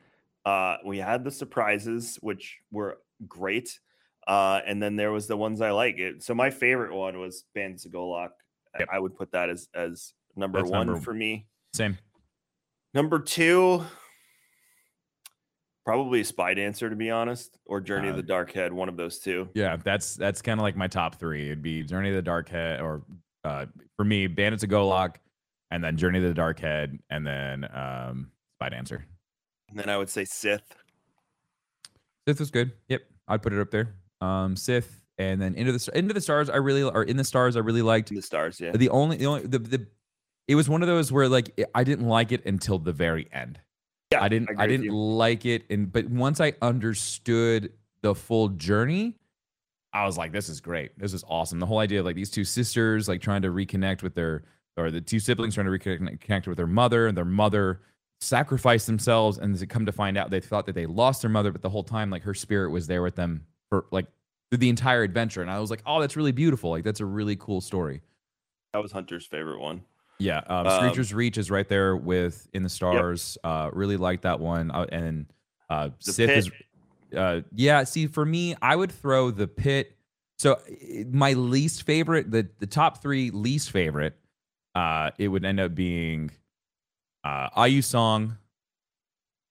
[0.46, 3.80] Uh, we had the surprises, which were great.
[4.28, 5.98] Uh, and then there was the ones I like.
[5.98, 8.30] It, so my favorite one was Bandits of Golak.
[8.76, 8.88] I- Yep.
[8.94, 11.48] I would put that as as number That's one number- for me.
[11.74, 11.98] Same.
[12.94, 13.84] Number two,
[15.86, 18.72] probably Spy Dancer to be honest, or Journey of Uh, the Dark Head.
[18.72, 19.50] One of those two.
[19.54, 21.48] Yeah, that's that's kind of like my top three.
[21.48, 23.04] It'd be Journey of the Dark Head, or
[23.44, 23.66] uh,
[23.98, 25.16] for me, Bandits of Golak,
[25.72, 29.06] and then Journey of the Dark Head, and then um, Spy Dancer.
[29.72, 30.76] And then I would say Sith.
[32.28, 32.72] Sith was good.
[32.90, 33.96] Yep, I'd put it up there.
[34.22, 36.50] Um, Sith, and then into the into the stars.
[36.50, 37.56] I really or in the stars.
[37.56, 38.10] I really liked.
[38.10, 38.72] The stars, yeah.
[38.72, 39.88] The only the only the the.
[40.48, 43.60] It was one of those where like I didn't like it until the very end.
[44.12, 48.50] Yeah, I didn't agree I, didn't like it and but once I understood the full
[48.50, 49.16] journey,
[49.94, 50.98] I was like, this is great.
[51.00, 51.60] This is awesome.
[51.60, 54.44] The whole idea of like these two sisters like trying to reconnect with their
[54.76, 57.82] or the two siblings trying to reconnect connect with their mother and their mother
[58.22, 61.52] sacrificed themselves and to come to find out they thought that they lost their mother,
[61.52, 64.06] but the whole time like her spirit was there with them for like
[64.50, 65.42] through the entire adventure.
[65.42, 66.70] And I was like, oh, that's really beautiful.
[66.70, 68.02] Like that's a really cool story.
[68.74, 69.82] That was Hunter's favorite one.
[70.20, 73.40] Yeah, um, Um, Screecher's Reach is right there with In the Stars.
[73.44, 74.70] Uh, really like that one.
[74.70, 75.26] Uh, and
[75.70, 76.38] uh, The Sith Pit.
[76.38, 76.52] is,
[77.18, 77.84] uh, yeah.
[77.86, 79.98] See, for me, I would throw the Pit.
[80.38, 80.60] So
[81.12, 84.16] my least favorite, the the top three least favorite,
[84.76, 86.30] uh, it would end up being
[87.24, 88.38] uh, IU Song,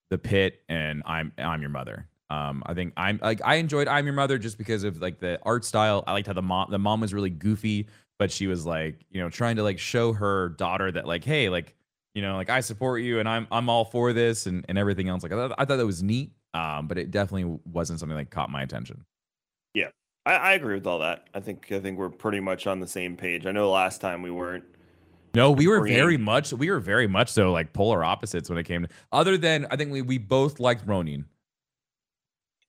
[0.09, 2.07] The Pit, and I'm I'm Your Mother.
[2.29, 5.39] Um, I think I'm like I enjoyed I'm Your Mother just because of like the
[5.43, 6.03] art style.
[6.07, 7.87] I liked how the mom the mom was really goofy,
[8.19, 11.49] but she was like you know trying to like show her daughter that like hey
[11.49, 11.75] like
[12.13, 15.09] you know like I support you and I'm I'm all for this and and everything
[15.09, 15.23] else.
[15.23, 16.31] Like I thought, I thought that was neat.
[16.53, 19.05] Um, but it definitely wasn't something that caught my attention.
[19.73, 19.89] Yeah,
[20.25, 21.27] I, I agree with all that.
[21.33, 23.45] I think I think we're pretty much on the same page.
[23.45, 24.65] I know last time we weren't.
[25.33, 28.63] No, we were very much we were very much so like polar opposites when it
[28.65, 31.25] came to other than I think we we both liked Ronin.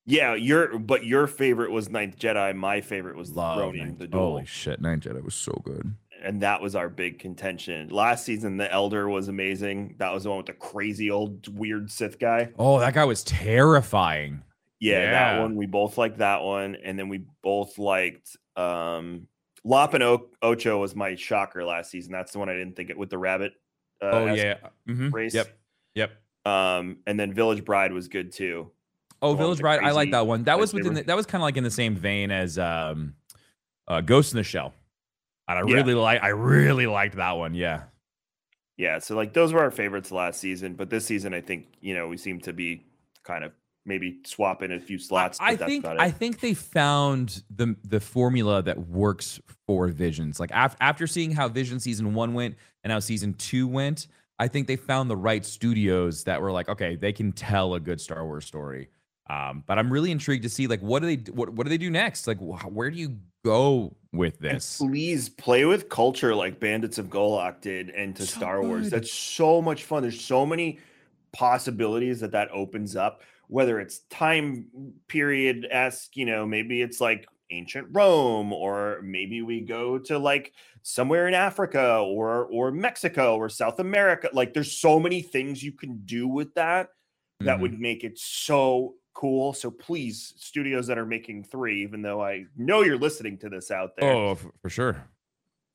[0.05, 2.55] Yeah, your but your favorite was Ninth Jedi.
[2.57, 5.95] My favorite was Love Ronin, Ninth- the duel, Holy shit, Ninth Jedi was so good.
[6.25, 8.57] and that was our big contention last season.
[8.57, 9.97] The Elder was amazing.
[9.99, 12.51] That was the one with the crazy old weird Sith guy.
[12.59, 14.43] Oh, that guy was terrifying.
[14.81, 19.29] Yeah, that one we both liked that one, and then we both liked um
[19.65, 22.13] Lop and o- Ocho was my shocker last season.
[22.13, 23.53] That's the one I didn't think it with the rabbit.
[24.01, 24.57] Uh, oh yeah.
[24.89, 25.13] Mhm.
[25.13, 25.35] race.
[25.35, 25.57] Yep.
[25.95, 26.13] Yep.
[26.45, 28.71] Um, and then Village Bride was good too.
[29.21, 29.81] Oh, Village Bride.
[29.85, 30.43] I like that one.
[30.45, 30.95] That was within.
[30.95, 33.15] The, that was kind of like in the same vein as um,
[33.87, 34.75] uh, Ghost in the Shell.
[35.49, 35.77] And I Yeah.
[35.77, 36.21] really like.
[36.23, 37.55] I really liked that one.
[37.55, 37.85] Yeah.
[38.79, 41.95] Yeah, so like those were our favorites last season, but this season I think you
[41.95, 42.85] know we seem to be
[43.23, 43.53] kind of
[43.85, 45.39] maybe swap in a few slots.
[45.41, 50.39] I, think I think they found the the formula that works for Visions.
[50.41, 54.07] Like af- after seeing how Vision season one went and how season two went,
[54.39, 57.81] I think they found the right studios that were like, okay, they can tell a
[57.81, 58.89] good Star Wars story.
[59.31, 61.79] Um, but I'm really intrigued to see like what do they what what do they
[61.79, 62.27] do next?
[62.27, 64.79] Like wh- where do you go with And this?
[64.79, 68.91] please play with culture like Bandits of Golak did into So Star Wars.
[68.91, 70.03] That's so much fun.
[70.03, 70.79] There's so many
[71.33, 73.23] possibilities that that opens up.
[73.49, 79.61] Whether it's time period esque, you know, maybe it's like ancient Rome, or maybe we
[79.61, 84.31] go to like somewhere in Africa or or Mexico or South America.
[84.33, 86.91] Like there's so many things you can do with that
[87.43, 87.61] that Mhm.
[87.61, 89.53] would make it so cool.
[89.53, 93.71] So please, studios that are making three, even though I know you're listening to this
[93.71, 95.09] out there, Oh, for sure.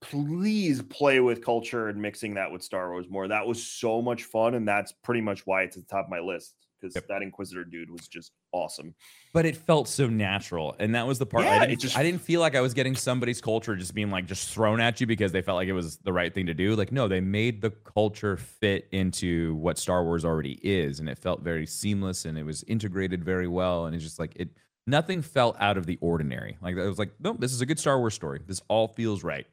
[0.02, 3.28] please play with culture and mixing that with Star Wars more.
[3.28, 6.12] That was so much fun, and that's pretty much why it's at the top of
[6.12, 7.08] my list because Yep.
[7.08, 8.94] that Inquisitor dude was just awesome.
[9.34, 12.04] but it felt so natural and that was the part Yeah, I, didn't, just- I
[12.04, 15.08] didn't feel like i was getting somebody's culture just being like just thrown at you
[15.08, 17.62] because they felt like it was the right thing to do like no they made
[17.62, 22.38] the culture fit into what star wars already is and it felt very seamless and
[22.38, 24.50] it was integrated very well and it's just like it
[24.88, 27.78] nothing felt out of the ordinary like i was like no this is a good
[27.80, 29.46] star wars story this all feels right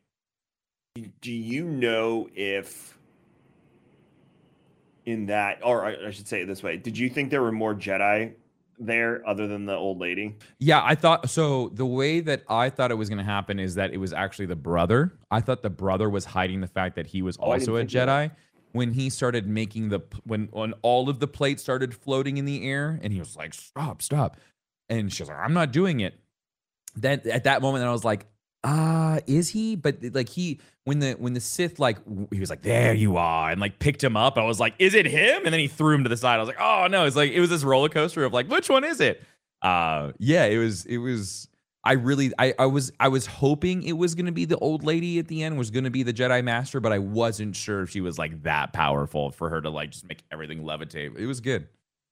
[1.20, 2.96] Do you know if
[5.06, 7.52] in that, or I I should say it this way, did you think there were
[7.52, 8.34] more Jedi
[8.78, 10.36] there other than the old lady?
[10.58, 11.68] Yeah, I thought so.
[11.68, 14.46] The way that I thought it was going to happen is that it was actually
[14.46, 15.12] the brother.
[15.30, 17.90] I thought the brother was hiding the fact that he was Oh, also a think
[17.94, 18.08] of that.
[18.08, 18.30] Jedi.
[18.72, 22.68] When he started making the when when all of the plates started floating in the
[22.68, 24.36] air, and he was like, "Stop, stop!"
[24.88, 26.18] and she was like, "I'm not doing it."
[26.96, 28.26] Then at that moment, I was like,
[28.64, 31.98] "Ah, is he?" But like he when the when the Sith like
[32.32, 34.38] he was like, "There you are," and like picked him up.
[34.38, 36.36] I was like, "Is it him?" And then he threw him to the side.
[36.36, 38.68] I was like, "Oh no!" It's like it was this roller coaster of like, which
[38.68, 39.22] one is it?
[39.62, 41.48] uh yeah it was it was
[41.84, 45.18] i really i i was i was hoping it was gonna be the old lady
[45.18, 48.02] at the end was gonna be the jedi master but i wasn't sure if she
[48.02, 51.66] was like that powerful for her to like just make everything levitate it was good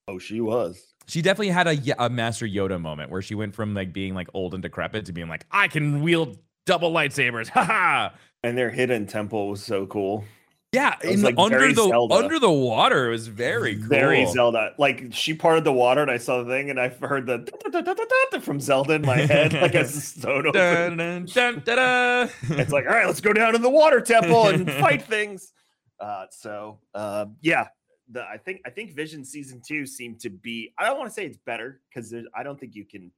[0.09, 0.95] Oh, she was.
[1.07, 4.29] she definitely had a, a master yoda moment where she went from like being like
[4.35, 8.11] old and decrepit to being like i can wield double lightsabers haha
[8.43, 10.25] And their hidden temple was so cool.
[10.73, 12.15] yeah in like, under the Zelda.
[12.15, 14.73] under the water it was very cool Very Zelda.
[14.79, 18.41] Like she parted the water, and I saw the thing, and I heard the da-da-da-da-da-da
[18.41, 20.55] from Zelda in my head, like as the stone opened.
[20.55, 22.59] Dun, dun, dun, dun, dun.
[22.59, 25.53] It's like, all right, let's go down to the water temple and fight things.
[26.01, 27.69] Uh, so uh, yeah,
[28.11, 30.73] the I think I think Vision season two seemed to be.
[30.79, 33.11] I don't want to say it's better because I don't think you can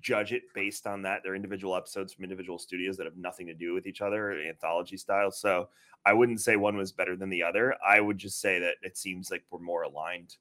[0.00, 1.22] judge it based on that.
[1.22, 4.96] They're individual episodes from individual studios that have nothing to do with each other, anthology
[4.96, 5.30] style.
[5.30, 5.68] So
[6.06, 7.74] I wouldn't say one was better than the other.
[7.86, 10.36] I would just say that it seems like we're more aligned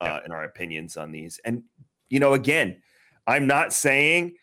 [0.00, 1.40] uh, in our opinions on these.
[1.44, 1.62] And
[2.08, 2.82] you know, again,
[3.26, 4.34] I'm not saying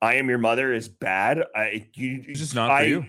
[0.00, 1.44] I am your mother is bad.
[1.54, 3.04] I you It's just not for I you.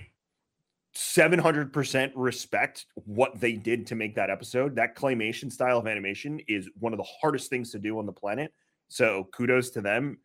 [1.00, 4.76] 700% respect what they did to make that episode.
[4.76, 8.12] That claymation style of animation is one of the hardest things to do on the
[8.12, 8.54] planet.
[8.90, 10.18] So kudos to them.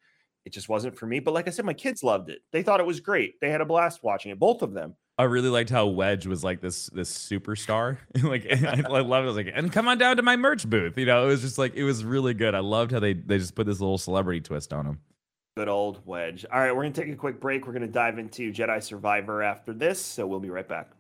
[0.45, 1.21] It just wasn't for me.
[1.21, 2.41] But like I said, my kids loved it.
[2.53, 3.41] They thought it was great.
[3.41, 4.97] They had a blast watching it, both of them.
[5.17, 7.99] I really liked how Wedge was like this this superstar.
[8.23, 9.13] like I, I loved it.
[9.13, 10.99] I was like, and come on down to my merch booth.
[10.99, 12.55] You know, it was just like it was really good.
[12.55, 14.99] I loved how they they just put this little celebrity twist on him.
[15.57, 16.45] Good old wedge.
[16.53, 17.65] All right, we're going to take a quick break.
[17.65, 20.05] We're going to dive into Jedi Survivor after this.
[20.05, 20.91] So we'll be right back.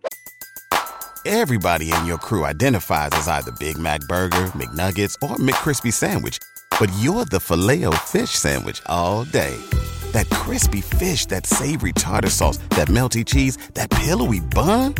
[1.26, 6.38] Everybody in your crew identifies as either Big Mac Burger, McNuggets, or McCrispy Sandwich.
[6.78, 9.56] But you're the filet fish Sandwich all day.
[10.12, 14.94] That crispy fish, that savory tartar sauce, that melty cheese, that pillowy bun.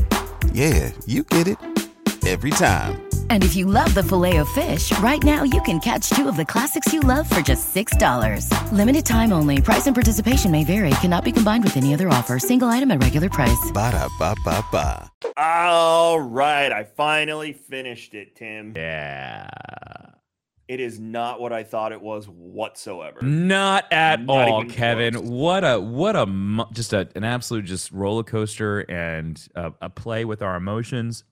[0.53, 1.84] Yeah, you get it.
[2.27, 3.07] Every time.
[3.31, 6.37] And if you love the filet of fish, right now you can catch two of
[6.37, 8.49] the classics you love for just $6.
[8.73, 9.61] Limited time only.
[9.61, 10.91] Price and participation may vary.
[11.03, 12.39] Cannot be combined with any other offer.
[12.39, 13.71] Single item at regular price.
[13.73, 15.11] Ba-da-ba-ba-ba.
[15.37, 18.73] All right, I finally finished it, Tim.
[18.77, 19.49] Yeah.
[20.69, 23.21] It is not what I thought it was whatsoever.
[23.21, 25.13] Not at Not all, Kevin.
[25.15, 25.29] close.
[25.29, 29.91] What a what a mo- just a, an absolute just roller coaster and a, a
[29.91, 31.25] play with our emotions.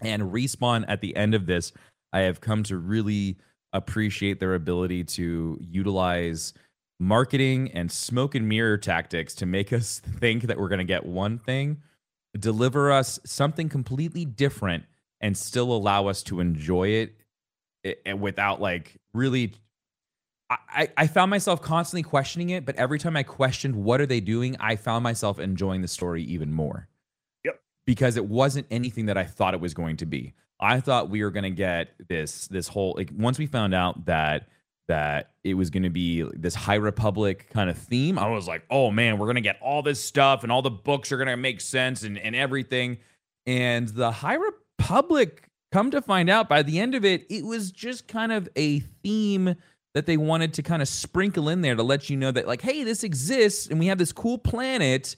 [0.00, 1.72] And respawn at the end of this,
[2.12, 3.38] I have come to really
[3.72, 6.54] appreciate their ability to utilize
[7.00, 11.04] marketing and smoke and mirror tactics to make us think that we're going to get
[11.06, 11.82] one thing,
[12.38, 14.84] deliver us something completely different,
[15.20, 17.16] and still allow us to enjoy it
[17.84, 19.52] i- i- without like really
[20.50, 24.20] I, I found myself constantly questioning it, but every time I questioned what are they
[24.20, 26.88] doing, I found myself enjoying the story even more.
[27.88, 30.34] Because it wasn't anything that I thought it was going to be.
[30.60, 34.04] I thought we were going to get this this whole like once we found out
[34.04, 34.46] that
[34.88, 38.64] that it was going to be this High Republic kind of theme, I was like,
[38.70, 41.28] oh man, we're going to get all this stuff and all the books are going
[41.28, 42.98] to make sense and and everything.
[43.46, 44.36] And the High
[44.78, 48.48] Republic, come to find out, by the end of it, it was just kind of
[48.54, 49.54] a theme
[49.94, 52.60] that they wanted to kind of sprinkle in there to let you know that, like,
[52.60, 55.16] hey, this exists and we have this cool planet,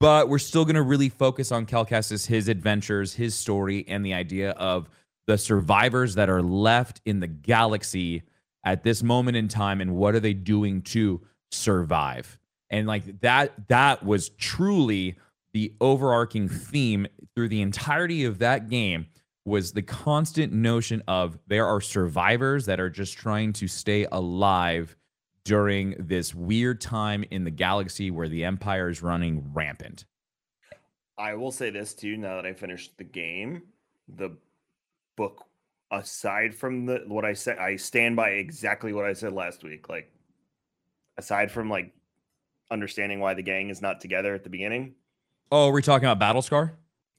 [0.00, 4.14] but we're still going to really focus on Cal his adventures, his story, and the
[4.14, 4.88] idea of
[5.26, 8.22] the survivors that are left in the galaxy
[8.64, 12.38] at this moment in time and what are they doing to survive.
[12.70, 15.16] And like that, that was truly
[15.52, 19.06] the overarching theme through the entirety of that game
[19.44, 24.94] was the constant notion of there are survivors that are just trying to stay alive
[25.48, 30.04] during this weird time in the galaxy where the empire is running rampant.
[31.16, 32.18] I will say this too.
[32.18, 33.62] Now that I finished the game,
[34.06, 34.36] the
[35.16, 35.46] book,
[35.90, 39.88] aside from the what I said, I stand by exactly what I said last week.
[39.88, 40.12] Like,
[41.16, 41.94] aside from like
[42.70, 44.96] understanding why the gang is not together at the beginning,
[45.50, 46.72] Oh, we're talking about Battlescar?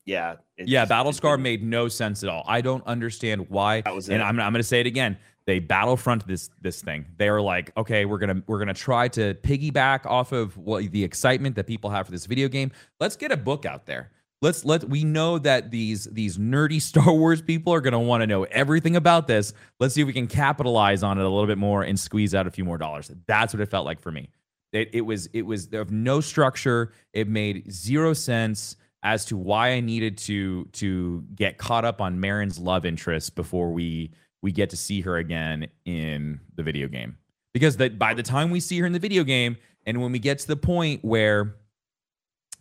[0.09, 2.43] Yeah, Yeah, just- it Battlescar didn't- made no sense at all.
[2.47, 3.81] I don't understand why.
[3.81, 4.25] That was and it.
[4.25, 5.17] I'm, I'm going to say it again.
[5.45, 7.05] They battlefront this this thing.
[7.17, 11.03] They are like, okay, we're gonna we're gonna try to piggyback off of what the
[11.03, 12.71] excitement that people have for this video game.
[12.99, 14.11] Let's get a book out there.
[14.43, 18.27] Let's let we know that these these nerdy Star Wars people are gonna want to
[18.27, 19.53] know everything about this.
[19.79, 22.45] Let's see if we can capitalize on it a little bit more and squeeze out
[22.45, 23.09] a few more dollars.
[23.25, 24.29] That's what it felt like for me.
[24.71, 26.91] It, it was it was of no structure.
[27.11, 32.19] It made zero sense as to why I needed to to get caught up on
[32.19, 37.17] Merrin's love interest before we we get to see her again in the video game.
[37.53, 40.19] Because that by the time we see her in the video game, and when we
[40.19, 41.55] get to the point where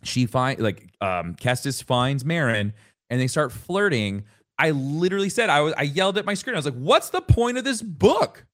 [0.03, 2.73] she find like um Kestis finds Merrin
[3.09, 4.23] and they start flirting,
[4.57, 6.55] I literally said I was I yelled at my screen.
[6.55, 8.45] I was like, "What's the point of this book?"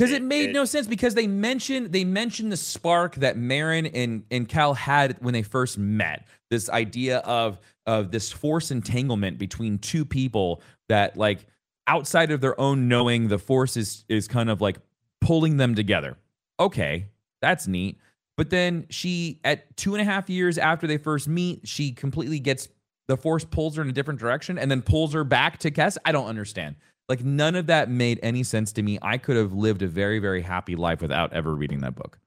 [0.00, 3.36] Because it, It- made it- no sense because they mentioned they mentioned the spark that
[3.36, 6.26] Merrin and and Cal had when they first met.
[6.48, 11.46] This idea of of this force entanglement between two people that like
[11.86, 14.78] outside of their own knowing, the force is is kind of like
[15.20, 16.16] pulling them together.
[16.58, 17.06] Okay,
[17.42, 17.98] that's neat.
[18.38, 22.38] But then she, at two and a half years after they first meet, she completely
[22.38, 22.68] gets
[23.06, 25.98] the force pulls her in a different direction and then pulls her back to Kess.
[26.06, 26.76] I don't understand.
[27.10, 28.96] Like none of that made any sense to me.
[29.02, 32.20] I could have lived a very, very happy life without ever reading that book.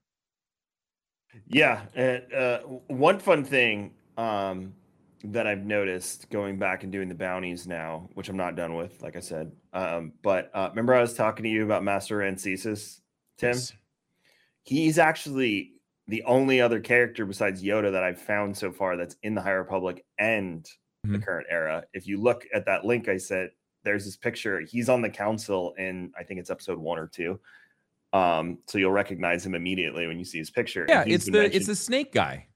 [1.48, 4.74] Yeah, and uh, one fun thing um,
[5.24, 9.02] that I've noticed going back and doing the bounties now, which I'm not done with,
[9.02, 9.54] like I said.
[9.72, 13.00] Um, but uh, remember, I was talking to you about Master Rancisis,
[13.38, 13.52] Tim.
[13.52, 13.72] Yes.
[14.64, 15.72] He's actually
[16.10, 19.52] the only other character besides Yoda that I've found so far that's in the High
[19.52, 20.68] Republic and
[21.06, 21.24] the Mhm.
[21.24, 21.86] current era.
[21.94, 23.52] If you look at that link I said,
[23.84, 24.60] there's this picture.
[24.62, 27.40] He's on the council in I think it's episode one or two.
[28.14, 30.86] Um, so you'll recognize him immediately when you see his picture.
[30.88, 32.48] Yeah, he's the mentioned- it's the snake guy.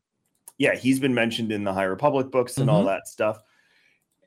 [0.59, 2.87] yeah, he's been mentioned in the High Republic books and all Mhm.
[2.87, 3.39] that stuff.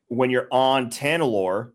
[0.09, 1.73] When you're on Tanalorr,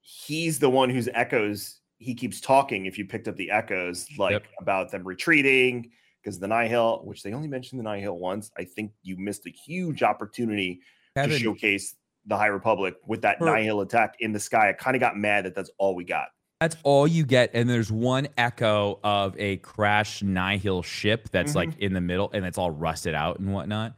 [0.00, 2.86] he's the one whose echoes he keeps talking.
[2.86, 4.44] If you picked up the echoes, like Yep.
[4.60, 8.92] about them retreating because the Nihil, which they only mentioned the Nihil once, I think
[9.02, 10.80] you missed a huge opportunity
[11.16, 11.94] to showcase
[12.26, 14.70] the High Republic with that For- Nihil attack in the sky.
[14.70, 16.28] I kind of got mad that that's all we got.
[16.60, 21.70] That's all you get, and there's one echo of a crashed Nihil ship that's mm-hmm.
[21.70, 23.94] like in the middle, and it's all rusted out and whatnot.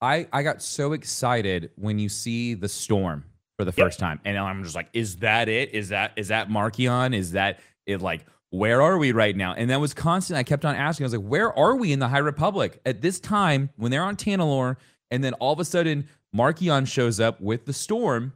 [0.00, 3.24] I I got so excited when you see the storm
[3.56, 3.86] for the Yep.
[3.86, 5.74] first time, and I'm just like, is that it?
[5.74, 7.14] Is that is that Marchion?
[7.14, 8.00] Is that it?
[8.02, 9.54] Like, where are we right now?
[9.54, 10.38] And that was constant.
[10.38, 11.04] I kept on asking.
[11.04, 14.02] I was like, where are we in the High Republic at this time when they're
[14.02, 14.76] on Tanalorr,
[15.10, 18.32] and then all of a sudden Marchion shows up with the storm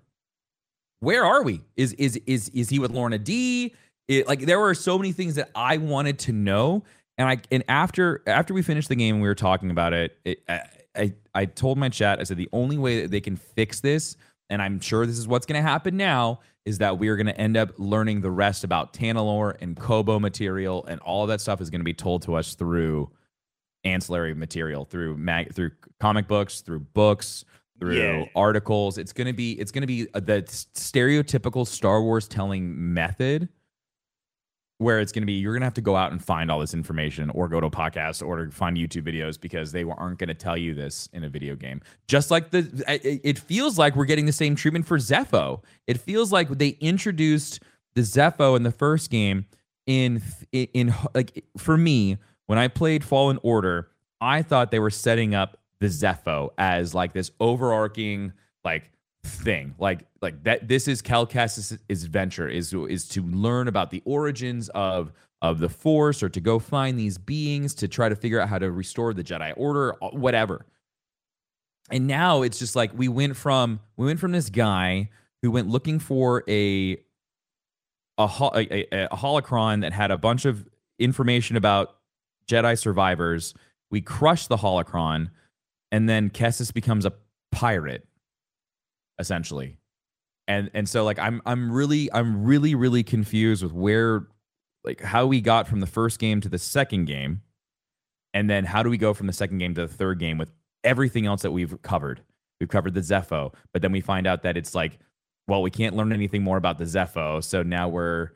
[1.00, 1.60] where are we?
[1.76, 3.74] Is is is is he with Lourna Dee?
[4.06, 6.84] It, like there were so many things that I wanted to know,
[7.18, 10.16] and I and after after we finished the game, and we were talking about it.
[10.24, 10.60] it I,
[10.94, 12.20] I I told my chat.
[12.20, 14.16] I said the only way that they can fix this
[14.52, 17.26] and I'm sure this is what's going to happen now, is that we are going
[17.26, 21.40] to end up learning the rest about Tanalorr and Koboh material, and all of that
[21.40, 23.10] stuff is going to be told to us through
[23.84, 25.70] ancillary material, through mag, through
[26.00, 27.44] comic books, through books,
[27.78, 28.24] through Yeah.
[28.36, 28.98] articles.
[28.98, 33.48] It's going to be it's going to be uh, the stereotypical Star Wars telling method
[34.78, 36.58] where it's going to be you're going to have to go out and find all
[36.58, 40.18] this information or go to a podcast or to find YouTube videos because they aren't
[40.18, 41.80] going to tell you this in a video game.
[42.08, 42.84] Just like the
[43.24, 45.62] it feels like we're getting the same treatment for Zeffo.
[45.86, 47.60] It feels like they introduced
[47.94, 49.46] the Zeffo in the first game
[49.86, 50.22] in,
[50.52, 52.16] in like for me
[52.46, 53.88] when I played Fallen Order,
[54.20, 58.32] I thought they were setting up the Zeffo as like this overarching
[58.64, 58.90] like
[59.24, 59.74] thing.
[59.78, 65.12] Like like that this is Cal adventure is is to learn about the origins of
[65.40, 68.58] of the force or to go find these beings to try to figure out how
[68.58, 70.64] to restore the Jedi order uh, whatever.
[71.90, 75.10] And now it's just like we went from we went from this guy
[75.42, 76.96] who went looking for a,
[78.16, 80.66] a, a, a holocron that had a bunch of
[81.00, 81.96] information about
[82.46, 83.54] Jedi survivors.
[83.90, 85.30] We crush the holocron,
[85.90, 87.12] and then Kestis becomes a
[87.50, 88.06] pirate,
[89.18, 89.76] essentially.
[90.48, 94.26] And and so like I'm I'm really I'm really really confused with where
[94.84, 97.42] like how we got from the first game to the second game,
[98.34, 100.50] and then how do we go from the second game to the third game with
[100.84, 102.22] everything else that we've covered.
[102.60, 104.98] We've covered the Zeffo, but then we find out that it's like,
[105.48, 108.30] well, we can't learn anything more about the Zeffo, so now we're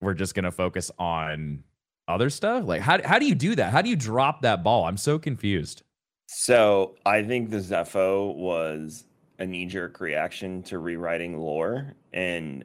[0.00, 1.62] we're just gonna focus on
[2.08, 2.64] other stuff.
[2.66, 3.72] Like, how how do you do that?
[3.72, 4.84] How do you drop that ball?
[4.84, 5.82] I'm so confused.
[6.26, 9.04] So I think the Zeffo was
[9.38, 12.64] a knee jerk reaction to rewriting lore, and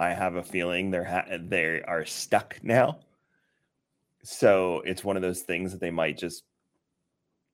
[0.00, 2.98] I have a feeling they're ha- they are stuck now.
[4.22, 6.44] So it's one of those things that they might just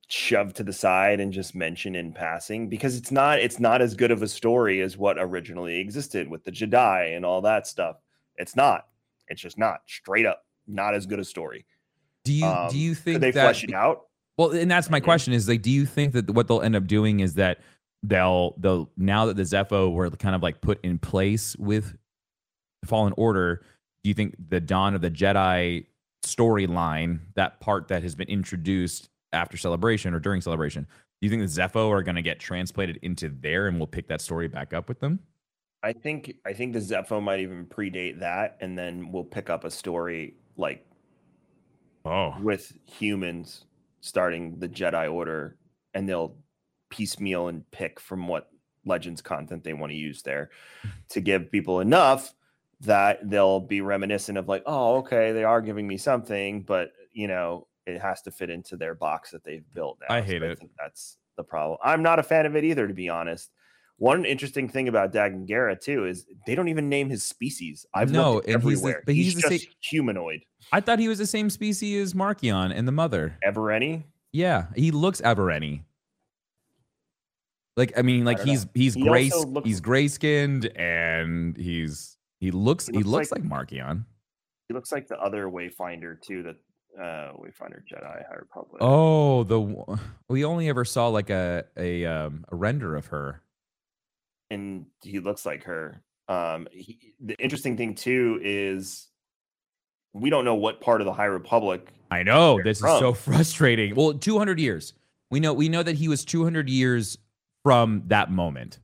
[0.07, 3.95] shove to the side and just mention in passing because it's not it's not as
[3.95, 7.97] good of a story as what originally existed with the Jedi and all that stuff.
[8.37, 8.87] It's not.
[9.27, 11.65] It's just not straight up not as good a story.
[12.23, 14.07] Do you Um, do you think they that flesh it out?
[14.37, 16.87] Well, and that's my question is like, do you think that what they'll end up
[16.87, 17.59] doing is that
[18.03, 21.95] they'll they'll now that the Zeffo were kind of like put in place with
[22.85, 23.63] Fallen Order,
[24.03, 25.85] do you think the Dawn of the Jedi
[26.23, 31.41] storyline, that part that has been introduced after celebration or during celebration, do you think
[31.41, 34.73] the Zeffo are going to get translated into there and we'll pick that story back
[34.73, 35.19] up with them?
[35.83, 39.63] I think I think the Zeffo might even predate that, and then we'll pick up
[39.63, 40.85] a story like
[42.05, 43.65] Oh, with humans
[44.01, 45.57] starting the Jedi Order,
[45.93, 46.35] and they'll
[46.89, 48.49] piecemeal and pick from what
[48.85, 50.51] Legends content they want to use there
[51.09, 52.35] to give people enough
[52.81, 57.27] that they'll be reminiscent of like, oh, okay, they are giving me something, but you
[57.27, 60.15] know, it has to fit into their box that they've built now.
[60.15, 60.59] I hate it.
[60.59, 61.79] think that's the problem.
[61.83, 63.51] I'm not a fan of it either, to be honest.
[63.97, 67.85] One interesting thing about Dagan Gera too is they don't even name his species.
[67.93, 69.03] I've No, looked and he's the- everywhere.
[69.05, 70.41] but he's, he's the just same- humanoid.
[70.73, 73.37] I thought he was the same species as Marchion and the mother.
[73.43, 74.05] Ever any?
[74.33, 75.83] Yeah, he looks Aberrani.
[77.77, 78.51] Like I mean, like don't know.
[78.53, 83.31] he's he's He gray looks- he's gray skinned and he's he looks he He looks,
[83.31, 84.05] looks like, like- Marchion.
[84.67, 86.43] He looks like the other Wayfinder too.
[86.43, 86.55] That
[86.99, 88.77] uh, Wayfinder Jedi High Republic.
[88.81, 89.97] Oh, the
[90.29, 93.41] we only ever saw like a a um a render of her.
[94.49, 96.01] And he looks like her.
[96.27, 99.07] Um, he, the interesting thing too is
[100.13, 101.91] we don't know what part of the High Republic.
[102.11, 103.95] I know this is so frustrating.
[103.95, 104.93] Well, 200 years.
[105.31, 107.17] We know we know that he was 200 years
[107.63, 108.79] from that moment.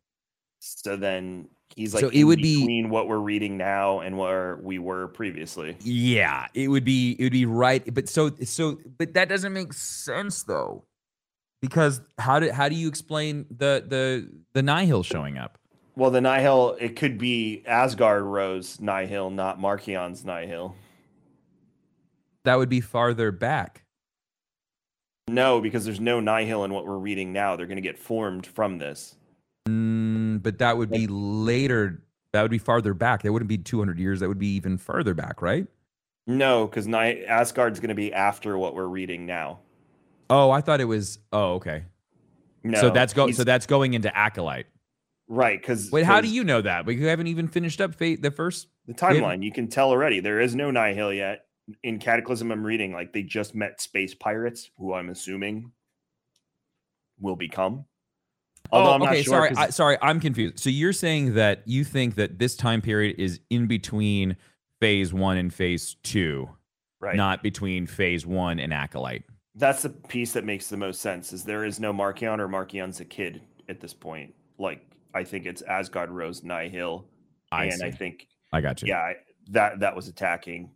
[0.60, 4.60] So then he's like So it would be- between what we're reading now and where
[4.62, 5.78] we were previously.
[5.82, 9.74] Yeah, it would be it would be right, but so so but that doesn't make
[9.74, 10.84] sense though.
[11.62, 15.58] Because how do how do you explain the the the Nihil showing up?
[15.96, 20.76] Well, the Nihil, it could be Asgar Ro's Nihil, not Marchion's Nihil.
[22.46, 23.84] That would be farther back.
[25.28, 27.56] No, because there's no Nihil in what we're reading now.
[27.56, 29.16] They're going to get formed from this.
[29.68, 32.04] Mm, but that would be later.
[32.34, 33.22] That would be farther back.
[33.24, 34.22] That wouldn't be 200 years.
[34.22, 35.68] That would be even further back, right?
[36.26, 39.60] No, because Ni- Asgard's going to be after what we're reading now.
[40.32, 41.20] Oh, I thought it was.
[41.34, 41.84] Oh, okay.
[42.64, 43.30] No, so that's go.
[43.32, 44.68] So that's going into acolyte.
[45.28, 45.60] right.
[45.60, 46.86] Because Wait, how do you know that?
[46.86, 48.22] We haven't even finished up fate.
[48.22, 48.68] The first.
[48.88, 49.44] the timeline?
[49.44, 50.22] You can tell already.
[50.22, 51.46] There is no Nihil yet.
[51.84, 55.72] In Cataclysm, I'm reading like they just met space pirates, who I'm assuming
[57.20, 57.86] will become.
[58.72, 59.24] Although oh, I'm okay.
[59.24, 59.34] sure.
[59.34, 59.98] sorry, I, sorry.
[60.02, 60.60] I'm confused.
[60.60, 64.38] So you're saying that you think that this time period is in between
[64.80, 66.50] phase one and phase two,
[67.02, 67.16] right.
[67.16, 69.24] not between phase one and acolyte.
[69.56, 71.34] That's the piece that makes the most sense.
[71.34, 74.34] Is there is no Marchion or Marchion's a kid at this point.
[74.58, 77.06] Like I think it's Asgar Ro's Nihil,
[77.52, 77.86] I and see.
[77.86, 78.90] I think I got you.
[78.90, 79.16] yeah I-
[79.50, 80.70] that that was attacking,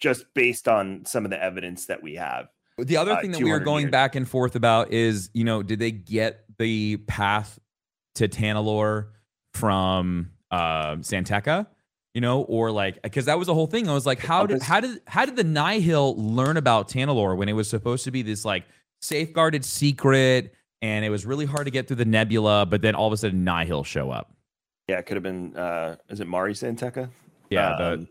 [0.00, 2.48] just based on some of the evidence that we have.
[2.76, 3.92] The other uh, thing that we were going years.
[3.92, 7.58] back and forth about is, you know, did they get the path
[8.16, 9.10] to Tanalorr
[9.52, 11.68] from uh, San Tekka?
[12.14, 13.88] You know, or like, because that was the whole thing.
[13.88, 17.48] I was like, how did how did how did the Nihil learn about Tanalorr when
[17.48, 18.64] it was supposed to be this like
[19.00, 23.08] safeguarded secret, and it was really hard to get through the nebula, but then all
[23.08, 24.32] of a sudden Nihil show up.
[24.88, 25.56] Yeah, it could have been.
[25.56, 27.10] Uh, is it Mari San Tekka?
[27.50, 28.08] Yeah, the, Um,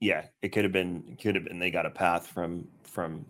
[0.00, 1.18] yeah, it could have been.
[1.20, 1.58] Could have been.
[1.58, 3.26] They got a path from from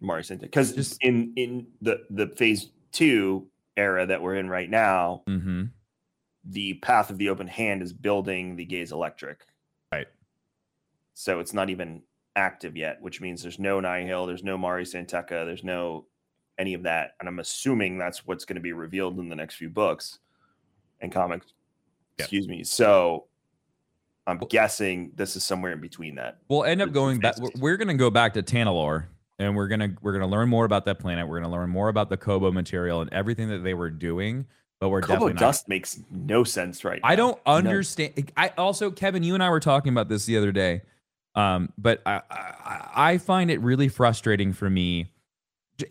[0.00, 4.48] Mari San Tekka because Just- in in the the phase two era that we're in
[4.48, 5.64] right now, hmm
[6.44, 9.46] the path of the open hand is building the gaze electric.
[9.92, 10.08] Right.
[11.14, 12.02] So it's not even
[12.36, 16.06] active yet, which means there's no Nihil, there's no Mari San Tekka, there's no
[16.58, 17.12] any of that.
[17.20, 20.18] And I'm assuming that's what's going to be revealed in the next few books
[21.00, 21.52] and comics.
[22.18, 22.24] Yeah.
[22.24, 22.64] Excuse me.
[22.64, 23.26] So
[24.26, 26.38] I'm guessing this is somewhere in between that.
[26.48, 27.36] We'll end up going back.
[27.56, 29.06] We're going to go back to Tanalorr,
[29.38, 31.28] and we're gonna we're gonna learn more about that planet.
[31.28, 34.46] We're gonna learn more about the Koboh material and everything that they were doing.
[34.82, 35.40] But we're Koboh definitely not.
[35.40, 37.08] dust makes no sense right now.
[37.08, 37.58] I don't None.
[37.68, 38.32] understand.
[38.36, 40.82] I also, Kevin, you and I were talking about this the other day.
[41.36, 45.12] Um, but I, I, I find it really frustrating for me.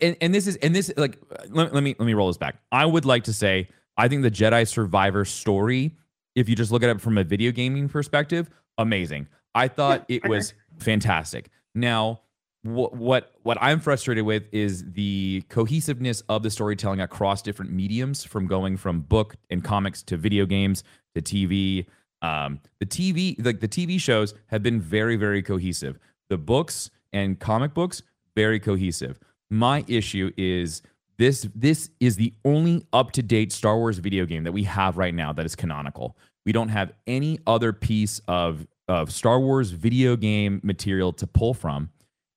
[0.02, 1.16] And, and this is, and this, like,
[1.48, 2.56] let, let me, let me roll this back.
[2.70, 5.96] I would like to say, I think the Jedi Survivor story,
[6.34, 9.26] if you just look at it from a video gaming perspective, amazing.
[9.54, 11.48] I thought it was fantastic.
[11.74, 12.20] Now,
[12.62, 18.24] what what what I'm frustrated with is the cohesiveness of the storytelling across different mediums,
[18.24, 20.84] from going from book and comics to video games
[21.14, 21.86] to TV.
[22.22, 25.98] Um, the TV like the TV shows have been very very cohesive.
[26.28, 28.02] The books and comic books
[28.36, 29.18] very cohesive.
[29.50, 30.82] My issue is
[31.18, 34.96] this this is the only up to date Star Wars video game that we have
[34.96, 36.16] right now that is canonical.
[36.46, 41.54] We don't have any other piece of of Star Wars video game material to pull
[41.54, 41.90] from.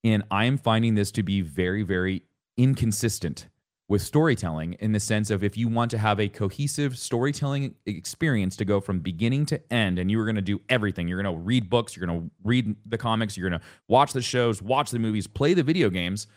[0.06, 2.22] And I'm finding this to be very, very
[2.58, 3.47] inconsistent
[3.88, 8.56] with storytelling in the sense of if you want to have a cohesive storytelling experience
[8.58, 11.36] to go from beginning to end, and you are going to do everything, you're going
[11.36, 14.62] to read books, you're going to read the comics, you're going to watch the shows,
[14.62, 16.28] watch the movies, play the video games.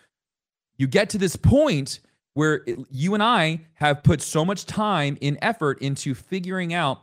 [0.79, 2.01] You get to this point
[2.33, 7.03] where it- you and I have put so much time and effort into figuring out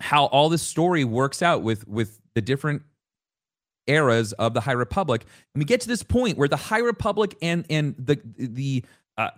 [0.00, 2.82] how all this story works out with with the different
[3.88, 5.24] eras of the High Republic,
[5.54, 8.84] and we get to this point where the High Republic and and the the
[9.16, 9.30] uh,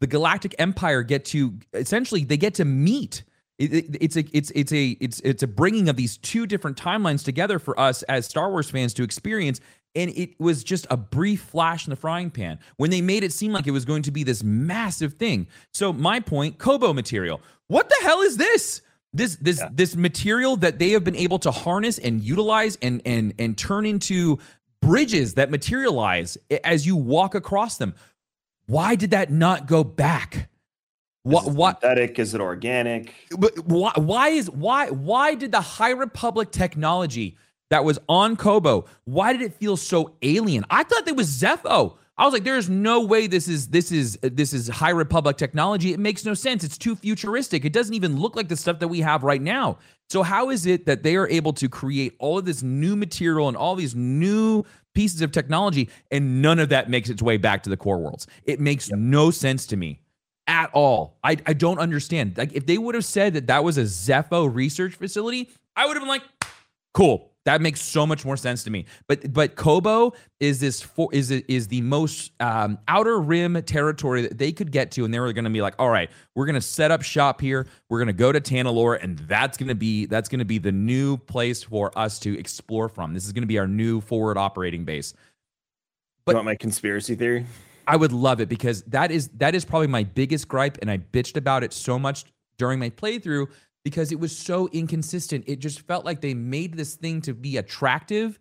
[0.00, 3.24] the Galactic Empire get to essentially they get to meet.
[3.58, 6.76] It, it- it's a it's it's a it's it's a bringing of these two different
[6.76, 9.60] timelines together for us as Star Wars fans to experience.
[9.96, 13.32] And it was just a brief flash in the frying pan when they made it
[13.32, 15.46] seem like it was going to be this massive thing.
[15.72, 17.40] So my point, Koboh material.
[17.68, 18.82] What the hell is this?
[19.14, 19.68] This this Yeah.
[19.72, 23.86] this material that they have been able to harness and utilize and and and turn
[23.86, 24.38] into
[24.82, 27.94] bridges that materialize as you walk across them.
[28.66, 30.50] Why did that not go back?
[31.22, 32.18] What Is it what synthetic?
[32.18, 33.14] Is it organic?
[33.38, 37.36] but why why is why why did the High Republic technology
[37.70, 40.66] that was on Koboh why did it feel so alien?
[40.70, 41.96] I thought it was Zeffo.
[42.16, 45.92] I was like, there's no way this is this is this is High Republic technology.
[45.92, 46.62] It makes no sense.
[46.62, 47.64] It's too futuristic.
[47.64, 49.78] It doesn't even look like the stuff that we have right now.
[50.08, 53.48] So how is it that they are able to create all of this new material
[53.48, 57.64] and all these new pieces of technology and none of that makes its way back
[57.64, 58.28] to the core worlds?
[58.44, 60.00] It makes no sense to me
[60.46, 61.18] at all.
[61.24, 62.38] I, I don't understand.
[62.38, 65.96] Like if they would have said that that was a Zeffo research facility, I would
[65.96, 66.22] have been like,
[66.92, 67.32] cool.
[67.44, 68.86] That makes so much more sense to me.
[69.06, 74.38] But but Koboh is this for is is the most um, outer rim territory that
[74.38, 76.54] they could get to, and they were going to be like, all right, we're going
[76.54, 77.66] to set up shop here.
[77.90, 80.58] We're going to go to Tanalorr, and that's going to be that's going to be
[80.58, 83.12] the new place for us to explore from.
[83.12, 85.12] This is going to be our new forward operating base.
[86.24, 87.44] But- you want my conspiracy theory?
[87.86, 90.96] I would love it because that is that is probably my biggest gripe, and I
[90.96, 92.24] bitched about it so much
[92.56, 93.48] during my playthrough
[93.84, 95.44] because it was so inconsistent.
[95.46, 98.38] It just felt like they made this thing to be attractive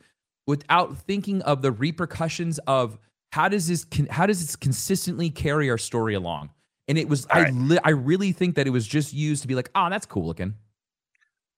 [0.48, 2.98] without thinking of the repercussions of
[3.32, 6.50] how does this how does this consistently carry our story along.
[6.88, 9.48] And it was All I li- I really think that it was just used to
[9.48, 10.56] be like, oh, that's cool looking.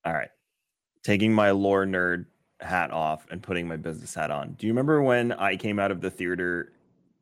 [0.06, 0.30] All right.
[1.04, 2.26] Taking my lore nerd
[2.62, 4.54] hat off and putting my business hat on.
[4.54, 6.72] Do you remember when I came out of the theater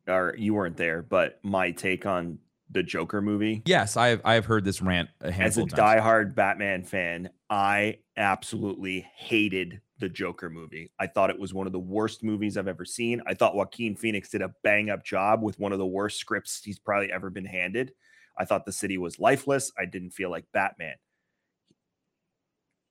[0.06, 2.38] or you weren't there, but my take on
[2.74, 3.62] the Joker movie?
[3.64, 5.80] Yes, I have I have heard this rant a As a of times.
[5.80, 10.90] diehard Batman fan, I absolutely hated the Joker movie.
[10.98, 13.22] I thought it was one of the worst movies I've ever seen.
[13.26, 16.62] I thought Joaquin Phoenix did a bang up job with one of the worst scripts
[16.62, 17.92] he's probably ever been handed.
[18.36, 19.72] I thought the city was lifeless.
[19.78, 20.96] I didn't feel like Batman.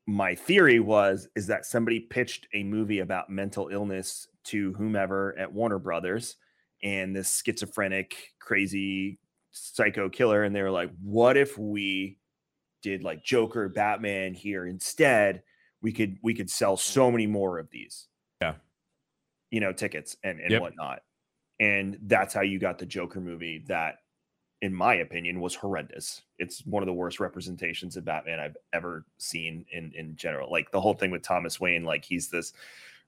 [0.07, 5.51] My theory was is that somebody pitched a movie about mental illness to whomever at
[5.51, 6.37] Warner Brothers
[6.83, 9.19] and this schizophrenic, crazy
[9.53, 12.19] psycho killer and they were like, "What if we
[12.81, 15.43] did like Joker, Batman here instead?"
[15.81, 18.07] We could we could sell so many more of these.
[18.41, 18.55] Yeah.
[19.51, 20.61] You know, tickets and, and Yep.
[20.61, 21.03] whatnot.
[21.59, 23.99] And that's how you got the Joker movie that
[24.63, 26.21] in my opinion, was horrendous.
[26.39, 30.49] It's one of the worst representations of Batman I've ever seen in in general.
[30.49, 32.53] Like the whole thing with Thomas Wayne, like he's this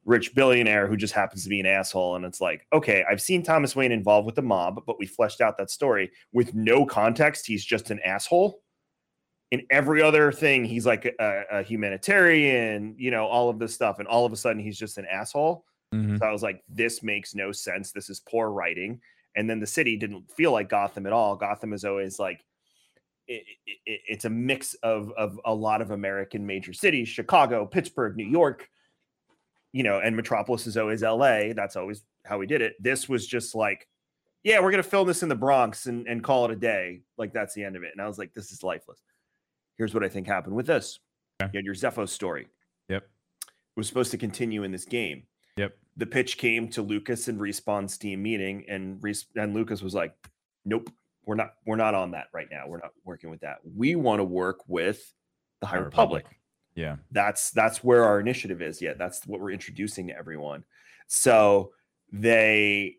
[0.05, 3.41] rich billionaire who just happens to be an asshole, and it's like, okay, I've seen
[3.43, 7.47] Thomas Wayne involved with the mob, but we fleshed out that story with no context.
[7.47, 8.61] He's just an asshole.
[9.51, 13.99] In every other thing, he's like a, a humanitarian, you know, all of this stuff,
[13.99, 15.65] and all of a sudden, he's just an asshole.
[15.93, 16.19] Mhm.
[16.19, 17.91] So I was like, this makes no sense.
[17.91, 18.99] This is poor writing.
[19.35, 21.35] And then the city didn't feel like Gotham at all.
[21.35, 22.43] Gotham is always like,
[23.27, 23.43] it-
[23.85, 28.27] it- it's a mix of, of a lot of American major cities Chicago, Pittsburgh, New
[28.27, 28.69] York,
[29.75, 31.51] you know, and Metropolis is always LA.
[31.53, 32.75] That's always how we did it.
[32.79, 33.89] This was just like,
[34.41, 37.01] yeah, we're to film this in the Bronx and, and call it a day.
[37.17, 37.89] Like, that's the end of it.
[37.91, 39.01] And I was like, this is lifeless.
[39.77, 40.99] Here's what I think happened with this
[41.41, 41.49] Okay.
[41.53, 42.47] you had your Zeffo story.
[42.87, 43.03] Yep.
[43.03, 45.23] It was supposed to continue in this game
[45.57, 45.75] Yep.
[45.97, 50.13] the pitch came to Lucas and Respawn's team meeting, and Res- and Lucas was like,
[50.63, 50.89] "Nope,
[51.25, 52.63] we're not we're not on that right now.
[52.67, 53.57] We're not working with that.
[53.75, 55.13] We want to work with
[55.59, 56.23] the High High Republic.
[56.23, 56.39] Republic.
[56.75, 56.97] Yeah.
[57.11, 58.81] That's that's where our initiative is.
[58.81, 60.63] Yet that's what we're introducing to everyone.
[61.07, 61.71] So
[62.11, 62.97] they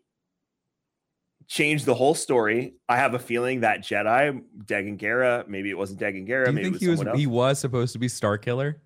[1.47, 2.73] changed the whole story.
[2.89, 6.69] I have a feeling that Jedi Dagan Gera, maybe it wasn't Gera, Do you maybe
[6.71, 7.17] was he was else.
[7.17, 8.81] he was supposed to be Star Killer?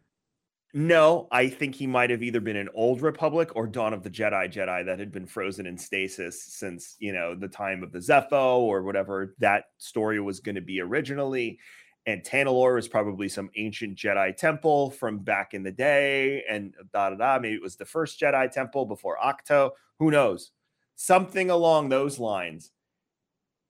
[0.74, 4.10] No, I think he might have either been an old Republic or Dawn of the
[4.10, 8.00] Jedi Jedi that had been frozen in stasis since, you know, the time of the
[8.00, 11.60] Zeffo or whatever that story was going to be originally.
[12.06, 16.44] And Tanalorr was probably some ancient Jedi temple from back in the day.
[16.50, 17.40] And da da da.
[17.40, 19.72] Maybe it was the first Jedi temple before Ahch-To.
[20.00, 20.52] Who knows?
[20.96, 22.72] Something along those lines.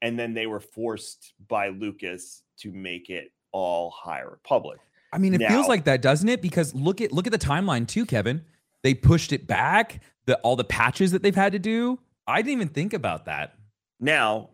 [0.02, 4.80] And then they were forced by Lucas to make it all High Republic.
[5.14, 6.42] I mean, it feels like that, doesn't it?
[6.42, 8.44] Because look at look at the timeline too, Kevin.
[8.82, 10.02] They pushed it back.
[10.26, 12.00] The all the patches that they've had to do.
[12.28, 13.56] I didn't even think about that.
[14.00, 14.50] Now,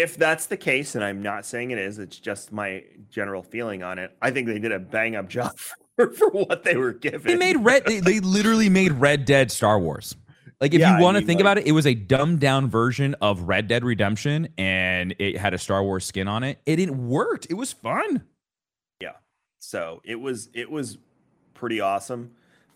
[0.00, 3.82] if that's the case, and I'm not saying it is, it's just my general feeling
[3.82, 4.16] on it.
[4.22, 5.56] I think they did a bang up job
[5.96, 7.22] for, for what they were given.
[7.26, 7.84] They made red.
[7.86, 10.16] They, they literally made Red Dead Star Wars.
[10.60, 12.40] Like if Yeah, you want to mean, think like- about it, it was a dumbed
[12.40, 16.58] down version of Red Dead Redemption, and it had a Star Wars skin on it.
[16.66, 17.46] And it worked.
[17.50, 18.24] It was fun.
[19.00, 19.12] Yeah.
[19.58, 20.98] So it was it was
[21.54, 22.32] pretty awesome.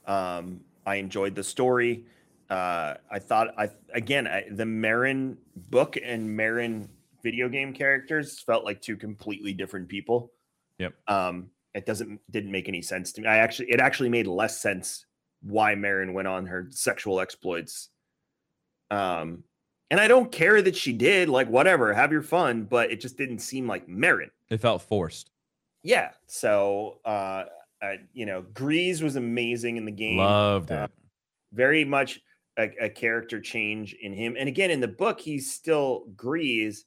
[0.06, 2.04] Um, I enjoyed the story.
[2.50, 6.88] Uh, I thought I again I, the Merrin book and Merrin
[7.22, 10.32] video game characters felt like two completely different people.
[10.78, 10.94] Yep.
[11.08, 13.26] Um, it doesn't didn't make any sense to me.
[13.28, 15.04] I actually it actually made less sense
[15.42, 17.90] why Merrin went on her sexual exploits.
[18.90, 19.44] Um,
[19.90, 21.28] and I don't care that she did.
[21.28, 25.30] Like whatever, have your fun, but it just didn't seem like Merrin It felt forced.
[25.84, 27.44] yeah so uh,
[27.82, 30.90] uh you know Greez was amazing in the game Loved Uh, it.
[31.52, 32.20] very much
[32.58, 36.78] a, a character change in him and again in the book he's still Greez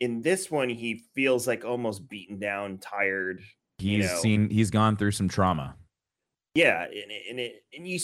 [0.00, 3.42] in this one he feels like almost beaten down tired
[3.78, 4.18] He's know.
[4.18, 4.50] seen.
[4.50, 5.74] He's gone through some trauma.
[6.54, 7.98] yeah and, it- and it and you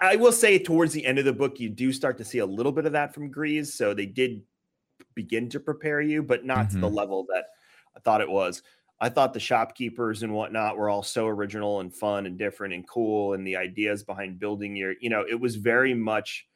[0.00, 2.46] i will say towards the end of the book you do start to see a
[2.46, 4.42] little bit of that from Greez so they did
[5.14, 6.96] begin to prepare you but not to the mm-hmm.
[6.96, 7.44] level that
[7.96, 8.62] i thought it was
[9.00, 12.88] i thought the shopkeepers and whatnot were all so original and fun and different and
[12.88, 16.46] cool and the ideas behind building your you know it was very much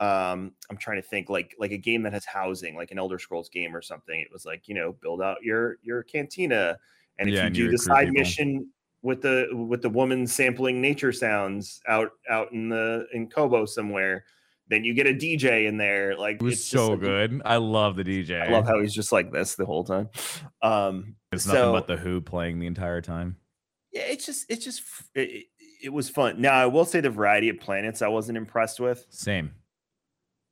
[0.00, 3.18] um i'm trying to think like like a game that has housing like an elder
[3.18, 6.76] scrolls game or something it was like you know build out your your cantina
[7.18, 8.20] and if Yeah, you and do the side people.
[8.22, 8.70] mission
[9.02, 14.24] with the with the woman sampling nature sounds out out in the in Koboh somewhere,
[14.68, 16.16] then you get a DJ in there.
[16.16, 17.42] Like It was it's just so like- good.
[17.46, 18.40] I love the DJ.
[18.42, 20.08] I love how he's just like this the whole time.
[20.62, 23.36] Um, it's so nothing but the Who playing the entire time.
[23.92, 24.82] yeah, it's just it's just
[25.14, 25.46] it,
[25.82, 26.40] it was fun.
[26.40, 29.06] Now I will say the variety of planets I wasn't impressed with.
[29.10, 29.52] Same.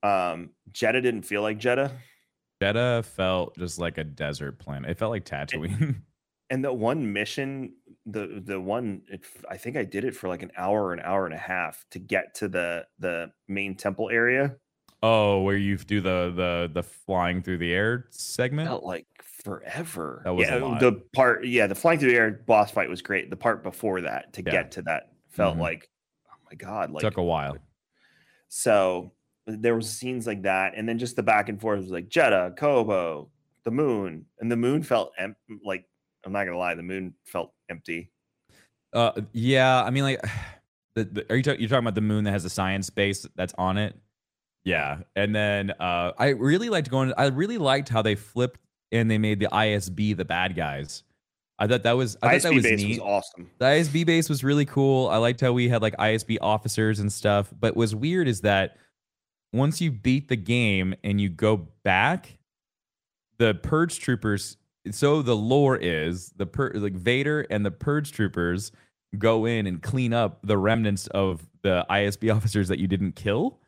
[0.03, 1.93] Um, Jedha didn't feel like Jedha,
[2.63, 4.91] Jedha felt just like a desert planet.
[4.91, 6.03] It felt like Tatooine.
[6.51, 7.75] and the one mission,
[8.07, 11.01] the the one, it, I think I did it for like an hour or an
[11.01, 14.57] hour and a half to get to the the main temple area.
[15.03, 18.69] oh, where you do the the the flying through the air segment.
[18.69, 20.23] felt like forever.
[20.25, 21.45] That was yeah, the part.
[21.47, 23.31] Yeah, the flying through the air boss fight was great.
[23.31, 24.51] The part before that to Yeah.
[24.51, 25.61] get to that felt Mhm.
[25.61, 25.91] like,
[26.31, 27.57] oh my god, like Took a while.
[28.49, 29.13] so.
[29.49, 32.57] There was scenes like that, and then just the back and forth was like Jedha,
[32.57, 33.29] Koboh,
[33.65, 35.87] the moon, and the moon felt em- like
[36.25, 38.11] I'm not gonna lie, the moon felt empty.
[38.93, 39.83] Uh, yeah.
[39.83, 40.23] I mean, like,
[40.95, 41.61] the, the, are you talking?
[41.61, 43.97] You're talking about the moon that has a science base that's on it?
[44.65, 44.99] Yeah.
[45.17, 47.13] And then uh, I really liked going.
[47.17, 48.61] I really liked how they flipped
[48.93, 51.05] and they made the ISB the bad guys.
[51.59, 52.17] I thought that was.
[52.23, 53.01] I ISB thought that was base neat.
[53.01, 53.51] was awesome.
[53.59, 55.09] The ISB base was really cool.
[55.09, 57.53] I liked how we had like ISB officers and stuff.
[57.59, 58.77] But what's weird is that
[59.53, 62.39] once you beat the game and you go back,
[63.39, 64.57] the purge troopers.
[64.91, 68.73] So the lore is the pur- like Vader and the purge troopers
[69.17, 73.59] go in and clean up the remnants of the ISB officers that you didn't kill.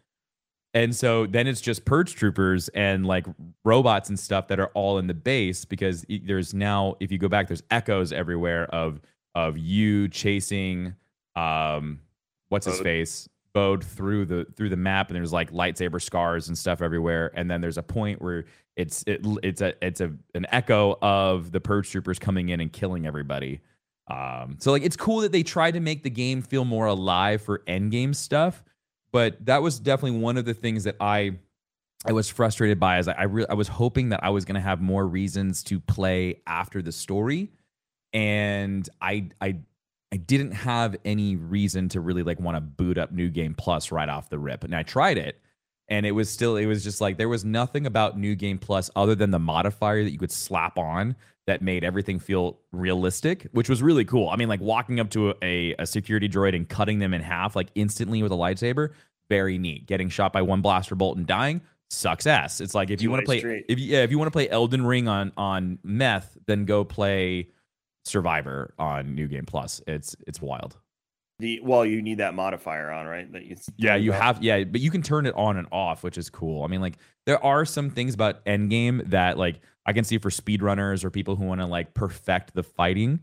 [0.72, 3.26] And so then it's just purge troopers and like
[3.64, 7.28] robots and stuff that are all in the base because there's now if you go
[7.28, 9.00] back there's echoes everywhere of
[9.34, 10.94] of you chasing
[11.34, 11.98] um
[12.50, 12.84] what's his Bode.
[12.84, 17.32] face bode through the through the map and there's like lightsaber scars and stuff everywhere.
[17.34, 18.44] And then there's a point where
[18.76, 22.72] it's it, it's a it's a an echo of the purge troopers coming in and
[22.72, 23.60] killing everybody.
[24.08, 27.42] Um so like it's cool that they try to make the game feel more alive
[27.42, 28.62] for end game stuff
[29.12, 31.38] but that was definitely one of the things that I
[32.06, 34.54] I was frustrated by as I I, re- I was hoping that I was going
[34.54, 37.50] to have more reasons to play after the story.
[38.12, 39.58] And I I
[40.12, 43.92] I didn't have any reason to really like want to boot up New Game Plus
[43.92, 44.64] right off the rip.
[44.64, 45.40] And I tried it
[45.90, 48.90] and it was still it was just like there was nothing about New Game Plus
[48.96, 53.68] other than the modifier that you could slap on that made everything feel realistic, which
[53.68, 54.28] was really cool.
[54.28, 57.56] I mean, like walking up to a, a security droid and cutting them in half
[57.56, 58.90] like instantly with a lightsaber,
[59.28, 59.86] very neat.
[59.86, 62.60] Getting shot by one blaster bolt and dying sucks ass.
[62.60, 64.48] It's like if you want to play if you, yeah, if you want to play
[64.48, 67.48] Elden Ring on on meth, then go play
[68.10, 69.80] Survivor on New Game Plus.
[69.86, 70.76] It's it's wild.
[71.38, 73.30] The well, you need that modifier on, right?
[73.32, 74.22] That you Yeah, you about.
[74.22, 76.64] have yeah, but you can turn it on and off, which is cool.
[76.64, 80.28] I mean, like there are some things about Endgame that like I can see for
[80.30, 83.20] speedrunners or people who want to like perfect the fighting.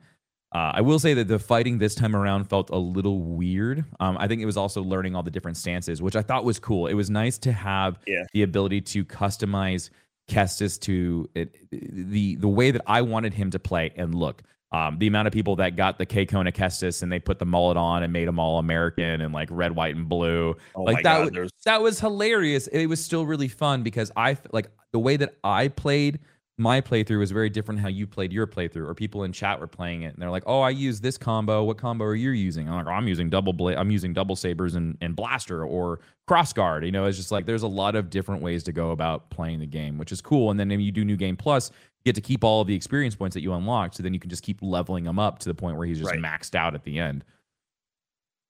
[0.56, 3.84] Uh, I will say that the fighting this time around felt a little weird.
[4.00, 6.58] Um, I think it was also learning all the different stances, which I thought was
[6.58, 6.88] cool.
[6.88, 8.24] It was nice to have Yeah.
[8.34, 9.90] the ability to customize
[10.30, 14.42] Kestis to it, the the way that I wanted him to play and look.
[14.72, 17.46] Um, the amount of people that got the K Kona Kestis and they put the
[17.46, 20.56] mullet on and made them all American and like red, white, and blue.
[20.76, 22.68] Oh like that, God, wa- there's- that was hilarious.
[22.68, 26.20] It was still really fun because I like the way that I played
[26.60, 29.68] my playthrough was very different how you played your playthrough or people in chat were
[29.68, 31.64] playing it and they're like oh i use this combo.
[31.64, 32.68] What combo are you using?
[32.68, 36.00] I'm like oh, i'm using double blade i'm using double sabers and, and blaster or
[36.26, 36.84] cross guard.
[36.84, 39.60] You know it's just like there's a lot of different ways to go about playing
[39.60, 42.16] the game which is cool and then when you do new game plus you get
[42.16, 44.42] to keep all of the experience points that you unlocked so then you can just
[44.44, 46.20] keep leveling them up to the point where he's just Right.
[46.20, 47.24] maxed out at the end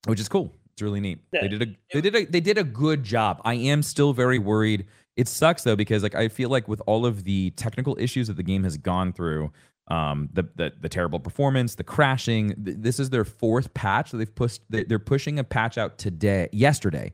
[0.06, 0.54] which is cool.
[0.72, 1.18] It's really neat.
[1.32, 1.40] Yeah.
[1.42, 3.40] they did a they did a they did a good job.
[3.44, 4.86] I am still very worried
[5.18, 8.36] it sucks though because like I feel like with all of the technical issues that
[8.38, 9.52] the game has gone through,
[9.88, 12.54] um, the the, the terrible performance, the crashing.
[12.64, 14.62] Th- this is their fourth patch that they've pushed.
[14.70, 17.12] they- They're pushing a patch out today, yesterday.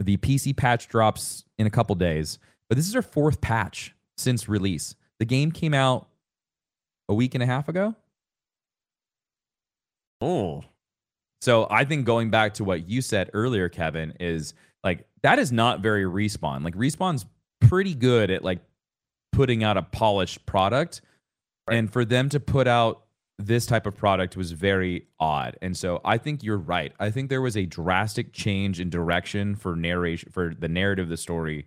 [0.00, 4.48] The PC patch drops in a couple days, but this is their fourth patch since
[4.48, 4.94] release.
[5.18, 6.08] The game came out
[7.08, 7.94] a week and a half ago.
[10.20, 10.64] Oh,
[11.42, 15.50] So I think going back to what you said earlier, Kevin, is like that is
[15.50, 16.62] not very respawn.
[16.62, 17.26] Like respawn's
[17.60, 18.60] pretty good at like
[19.32, 21.00] putting out a polished product.
[21.68, 23.02] And for them to put out
[23.36, 25.58] this type of product was very odd.
[25.60, 26.92] And so I think you're right.
[27.00, 31.10] I think there was a drastic change in direction for narration for the narrative of
[31.10, 31.66] the story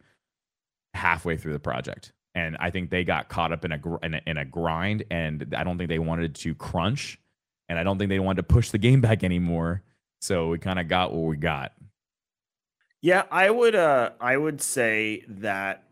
[0.94, 2.14] halfway through the project.
[2.36, 5.04] And I think they got caught up in a, gr- in a in a grind
[5.12, 7.20] and I don't think they wanted to crunch
[7.68, 9.84] and I don't think they wanted to push the game back anymore.
[10.22, 11.74] So we kind of got what we got.
[13.02, 15.84] Yeah, I would uh I would say that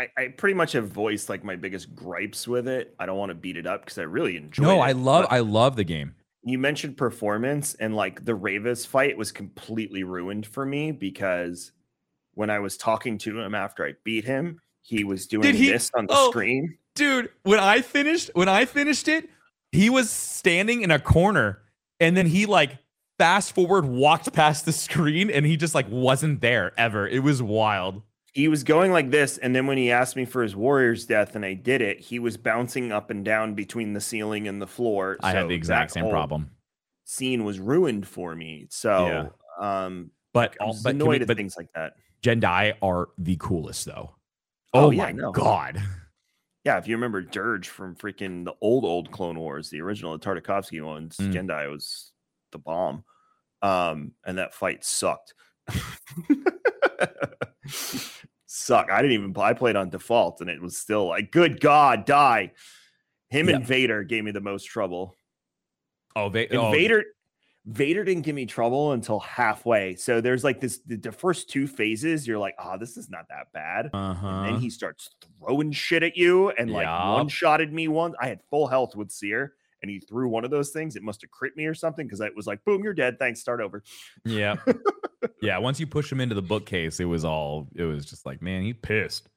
[0.00, 2.94] I, I pretty much have voiced like my biggest gripes with it.
[2.98, 4.86] I don't want to beat it up because I really enjoy No, it.
[4.86, 6.14] I love I love the game.
[6.42, 11.72] you mentioned performance and like the Rayvis fight was completely ruined for me because
[12.34, 15.90] when I was talking to him after I beat him, he was doing he- this
[15.94, 16.30] on the oh.
[16.30, 16.78] screen.
[16.94, 19.28] Dude, when I finished when I finished it,
[19.70, 21.61] he was standing in a corner
[22.02, 22.76] and then he like
[23.18, 27.06] fast forward walked past the screen and he just like wasn't there ever.
[27.08, 28.02] It was wild.
[28.34, 31.36] he was going like this and then when he asked me for his warrior's death
[31.36, 34.66] and i did it he was bouncing up and down between the ceiling and the
[34.66, 36.50] floor I had the exact same problem.
[37.04, 39.30] scene was ruined for me so
[39.60, 41.92] um But i was but, can we- annoyed at but things like that
[42.22, 44.14] Gen'Dai are the coolest though.
[44.72, 45.82] Oh, Oh, yeah, my god.
[46.64, 50.24] yeah if you remember Durge from freaking the old old clone wars the original the
[50.24, 51.32] tartakovsky ones Mm.
[51.32, 52.12] Gen'Dai was
[52.52, 53.04] the bomb
[53.62, 55.34] um and that fight sucked
[58.46, 58.90] Suck.
[58.90, 59.34] I didn't even.
[59.38, 62.52] I played on default, and it was still like, good God, die.
[63.30, 63.56] Him Yeah.
[63.56, 65.16] and Vader gave me the most trouble.
[66.14, 67.02] Oh, they, And oh, Vader,
[67.64, 69.94] Vader didn't give me trouble until halfway.
[69.94, 70.80] So there's like this.
[70.84, 73.90] The, the first two phases, you're like, oh, this is not that bad.
[73.92, 74.26] Uh-huh.
[74.26, 78.14] And then he starts throwing shit at you and like one shotted me once.
[78.20, 79.52] I had full health with Cere
[79.82, 80.96] and he threw one of those things.
[80.96, 83.18] It must have crit me or something because it was like, boom, you're dead.
[83.18, 83.40] Thanks.
[83.40, 83.82] Start over.
[84.24, 84.56] Yeah.
[85.42, 85.58] yeah.
[85.58, 88.62] Once you push him into the bookcase, it was all, it was just like, man,
[88.62, 89.28] he pissed.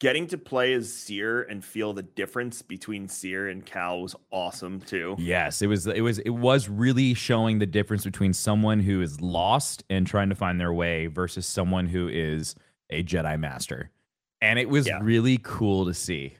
[0.00, 4.80] Getting to play as Cere and feel the difference between Cere and Cal was awesome
[4.80, 5.16] too.
[5.18, 5.60] Yes.
[5.60, 9.82] It was, it was, it was really showing the difference between someone who is lost
[9.90, 12.54] and trying to find their way versus someone who is
[12.90, 13.90] a Jedi master.
[14.40, 15.00] And it was Yeah.
[15.02, 16.34] really cool to see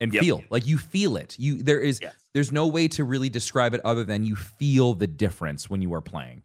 [0.00, 0.22] and Yep.
[0.24, 1.36] feel like you feel it.
[1.38, 2.16] You, there is, Yes.
[2.34, 5.94] there's no way to really describe it other than you feel the difference when you
[5.94, 6.42] are playing,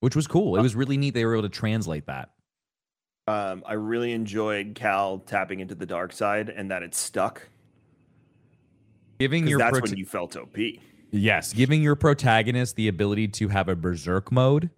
[0.00, 0.56] which was cool.
[0.56, 1.12] It Uh was really neat.
[1.12, 2.30] They were able to translate that.
[3.28, 7.48] Um, I really enjoyed Cal tapping into the dark side and that it stuck.
[9.20, 10.56] Giving your that's prota- when you felt OP.
[11.10, 14.70] Yes, giving your protagonist the ability to have a berserk mode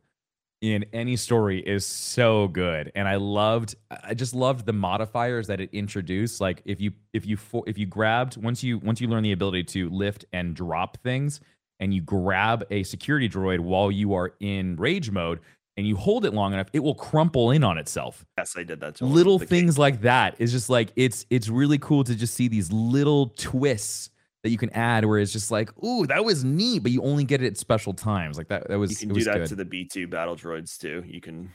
[0.60, 2.90] in any story is so good.
[2.94, 6.40] And I loved I just loved the modifiers that it introduced.
[6.40, 9.64] Like if you if you if you grabbed once you once you learn the ability
[9.64, 11.40] to lift and drop things
[11.80, 15.40] and you grab a security droid while you are in rage mode
[15.76, 18.80] and you hold it long enough, it will crumple in on itself Yes, I did
[18.80, 18.96] that.
[18.96, 19.06] Too.
[19.06, 22.70] little things like that is just like it's it's really cool to just see these
[22.72, 24.10] little twists
[24.42, 27.24] that you can add where it's just like ooh that was neat but you only
[27.24, 29.48] get it at special times like that that was You can do was that good
[29.48, 31.02] to the B2 battle droids too.
[31.06, 31.50] You can,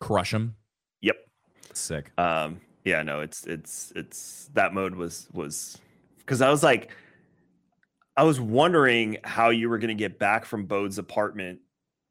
[0.00, 0.54] crush them
[1.00, 1.16] yep.
[1.72, 5.76] sick Um, yeah, no, it's it's it's that mode was was
[6.18, 6.92] because I was like,
[8.16, 11.58] I was wondering how you were going to get back from Bode's apartment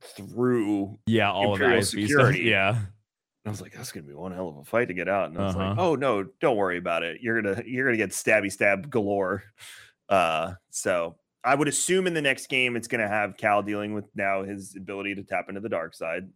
[0.05, 0.97] through.
[1.07, 2.01] yeah all Imperial of ISB stuff.
[2.09, 2.39] security.
[2.49, 2.77] yeah
[3.45, 5.29] I was like, that's to be one hell of a fight to get out.
[5.29, 5.89] And I was like, Uh-huh.
[5.89, 7.21] oh no, don't worry about it.
[7.21, 9.43] You're gonna you're gonna get stabby stab galore.
[10.09, 14.05] Uh, so I would assume in the next game it's gonna have Cal dealing with
[14.15, 16.27] now his ability to tap into the dark side.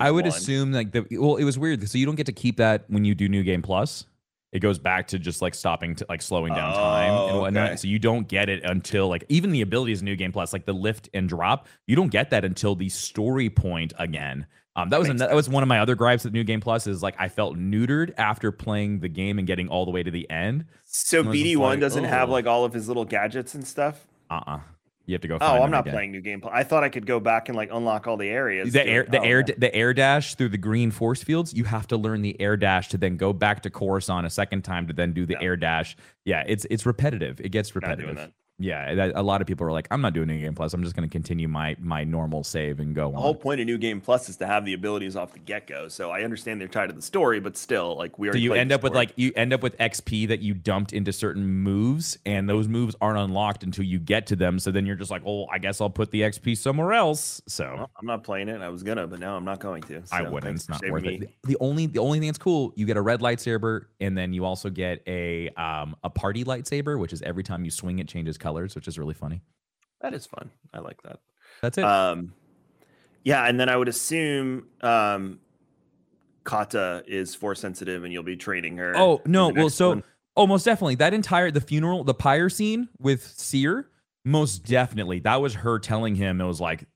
[0.00, 0.28] i would one.
[0.34, 3.04] assume like the well it was weird so you don't get to keep that when
[3.04, 4.04] you do new game plus
[4.52, 7.66] it goes back to just like stopping to like slowing down time and Oh, whatnot.
[7.70, 7.76] okay.
[7.76, 10.72] So you don't get it until like even the abilities New Game Plus, like the
[10.72, 14.46] lift and drop, you don't get that until the story point again.
[14.76, 16.86] Um, that was an, that was one of my other gripes with New Game Plus
[16.86, 20.10] is like I felt neutered after playing the game and getting all the way to
[20.10, 20.64] the end.
[20.84, 23.04] So I was just BD one like, doesn't have "Oh." like all of his little
[23.04, 24.06] gadgets and stuff.
[24.30, 24.58] Uh uh
[25.10, 25.38] You have to go.
[25.40, 25.94] Oh, I'm not again.
[25.94, 26.40] playing new game.
[26.52, 28.72] I thought I could go back and like unlock all the areas.
[28.72, 29.54] The air, the oh, air, okay.
[29.58, 31.52] the air dash through the green force fields.
[31.52, 34.62] You have to learn the air dash to then go back to Coruscant a second
[34.62, 35.42] time to then do the Yeah.
[35.42, 35.96] air dash.
[36.24, 37.40] Yeah, it's it's repetitive.
[37.40, 38.30] It gets repetitive.
[38.60, 40.74] Yeah, that, a lot of people are like, I'm not doing New Game Plus.
[40.74, 43.22] I'm just going to continue my my normal save and go The on.
[43.22, 45.88] whole point of new game plus is to have the abilities off the get go.
[45.88, 48.70] So I understand they're tied to the story, but still, like we so you end
[48.70, 52.48] up with like you end up with XP that you dumped into certain moves, and
[52.48, 54.58] those moves aren't unlocked until you get to them.
[54.58, 57.40] So then you're just like, oh, I guess I'll put the XP somewhere else.
[57.48, 58.60] So Well, I'm not playing it.
[58.60, 60.02] I was gonna, but now I'm not going to.
[60.12, 60.56] I wouldn't.
[60.56, 61.14] It's not worth me.
[61.14, 61.20] it.
[61.20, 64.32] The, the only the only thing that's cool, you get a red lightsaber, and then
[64.34, 68.06] you also get a um a party lightsaber, which is every time you swing it
[68.08, 69.42] changes colors, which is really funny.
[70.00, 70.50] That is fun.
[70.74, 71.20] I like that.
[71.62, 71.84] That's it.
[71.84, 72.32] Um,
[73.22, 75.40] yeah, and then I would assume um,
[76.44, 78.96] Kata is force sensitive, and you'll be training her.
[78.96, 80.04] oh no, well so one.
[80.36, 83.88] oh most definitely that entire the funeral the pyre scene with Cere,
[84.24, 86.86] most definitely that was her telling him it was like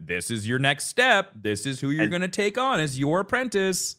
[0.00, 1.32] this is your next step.
[1.34, 3.96] This is who you're gonna take on as your apprentice.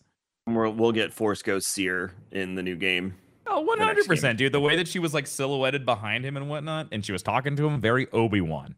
[0.47, 3.15] We'll, we'll get Force Ghost Cere in the new game.
[3.45, 4.51] Oh, 100%, dude.
[4.51, 7.55] The way that she was like silhouetted behind him and whatnot, and she was talking
[7.57, 8.75] to him, very Obi Wan.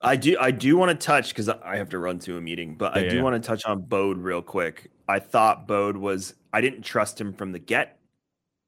[0.00, 2.76] I do I do want to touch because I have to run to a meeting,
[2.76, 3.22] but Yeah, I do yeah.
[3.22, 4.90] want to touch on Bode real quick.
[5.08, 7.97] I thought Bode was I didn't trust him from the get.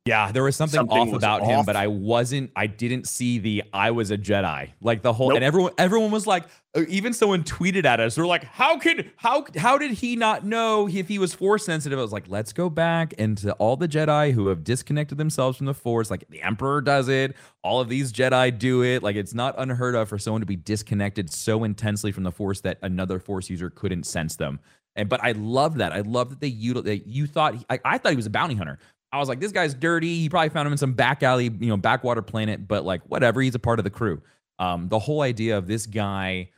[0.07, 2.53] Yeah, there was something, Something off was about him, but I wasn't.
[2.57, 5.29] I didn't see the I was a Jedi like the whole.
[5.29, 5.37] Nope.
[5.37, 6.45] And everyone, everyone was like,
[6.75, 8.15] uh, even someone tweeted at us.
[8.15, 11.99] They're like, how could how how did he not know if he was force sensitive?
[11.99, 15.59] I was like, let's go back and to all the Jedi who have disconnected themselves
[15.59, 16.11] from the force.
[16.11, 17.37] Like the Emperor does it.
[17.63, 19.03] All of these Jedi do it.
[19.03, 22.63] Like it's not unheard of for someone to be disconnected so intensely from the force
[22.63, 24.61] that another force user couldn't sense them.
[24.97, 25.93] And but I love that.
[25.93, 28.55] I love that they util- that you thought I, I thought he was a bounty
[28.55, 28.79] hunter.
[29.13, 30.21] I was like, this guy's dirty.
[30.21, 33.41] He probably found him in some back alley, you know, backwater planet, but like whatever,
[33.41, 34.23] he's a part of the crew.
[34.59, 36.51] Um, the whole idea of this guy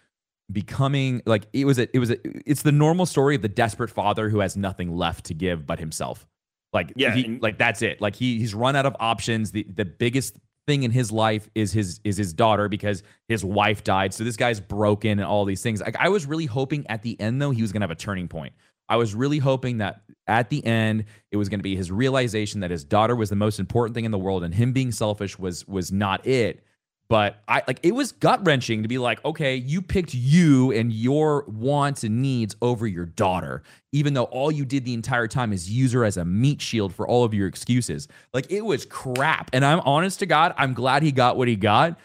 [0.50, 3.88] becoming like it was a it was a it's the normal story of the desperate
[3.88, 6.26] father who has nothing left to give but himself.
[6.72, 8.00] Like Yeah, he, like that's it.
[8.00, 9.52] Like he he's run out of options.
[9.52, 13.84] The the biggest thing in his life is his is his daughter because his wife
[13.84, 14.14] died.
[14.14, 15.80] So this guy's broken and all these things.
[15.80, 18.28] Like I was really hoping at the end though he was gonna have a turning
[18.28, 18.52] point.
[18.92, 22.60] I was really hoping that at the end it was going to be his realization
[22.60, 25.38] that his daughter was the most important thing in the world and him being selfish
[25.38, 26.62] was was not it.
[27.08, 30.92] But I like it was gut wrenching to be like, okay, you picked you and
[30.92, 33.62] your wants and needs over your daughter,
[33.92, 36.94] even though all you did the entire time is use her as a meat shield
[36.94, 38.08] for all of your excuses.
[38.34, 39.48] Like it was crap.
[39.54, 41.98] And I'm honest to God, I'm glad he got what he got,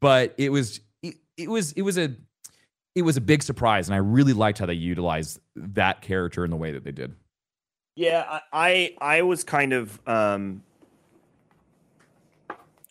[0.00, 2.16] but it was it, it was it was a
[2.94, 6.50] it was a big surprise, and I really liked how they utilized that character in
[6.50, 7.14] the way that they did.
[7.96, 8.40] Yeah, I
[9.00, 10.62] I, I was kind of um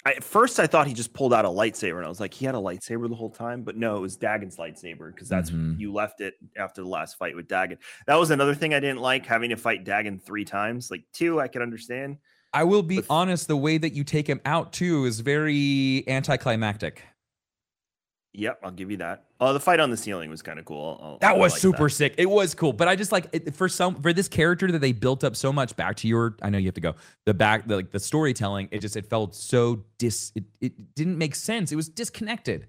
[0.06, 2.34] I, at first I thought he just pulled out a lightsaber and I was like
[2.34, 5.50] he had a lightsaber the whole time, but no, it was Dagan's lightsaber because that's
[5.52, 5.80] Mhm.
[5.80, 7.78] you left it after the last fight with Dagan.
[8.08, 10.92] That was another thing I didn't like having to fight Dagan three times.
[10.92, 12.18] Like two, I could understand.
[12.54, 16.04] I will be But- honest, the way that you take him out too is very
[16.08, 17.02] anticlimactic.
[18.36, 19.26] Yep, I'll give you that.
[19.40, 21.00] Oh, the fight on the ceiling was kind of cool.
[21.04, 22.16] I'll- That I was liked super sick.
[22.18, 24.92] It was cool, but I just like it, for some for this character that they
[24.92, 25.76] built up so much.
[25.76, 26.96] Back to your, I know you have to go.
[27.26, 30.32] The back, the, like the storytelling, it just it felt so dis.
[30.36, 31.72] It, it didn't make sense.
[31.72, 32.66] It was disconnected.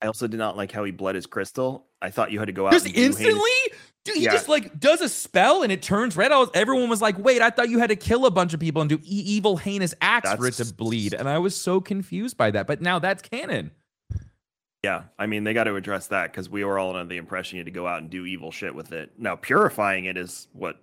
[0.00, 1.86] I also did not like how he bled his crystal.
[2.00, 3.50] I thought you had to go out Just and do instantly,
[4.04, 4.32] dude, he Yeah.
[4.32, 6.32] just like does a spell and it turns red.
[6.32, 8.58] I was, everyone was like, "Wait, I thought you had to kill a bunch of
[8.60, 11.80] people and do e- evil, heinous acts for it to bleed." And I was so
[11.82, 12.66] confused by that.
[12.66, 13.70] But now that's canon.
[14.82, 17.56] Yeah, I mean they got to address that because we were all under the impression
[17.56, 19.12] you had to go out and do evil shit with it.
[19.16, 20.80] Now purifying it is what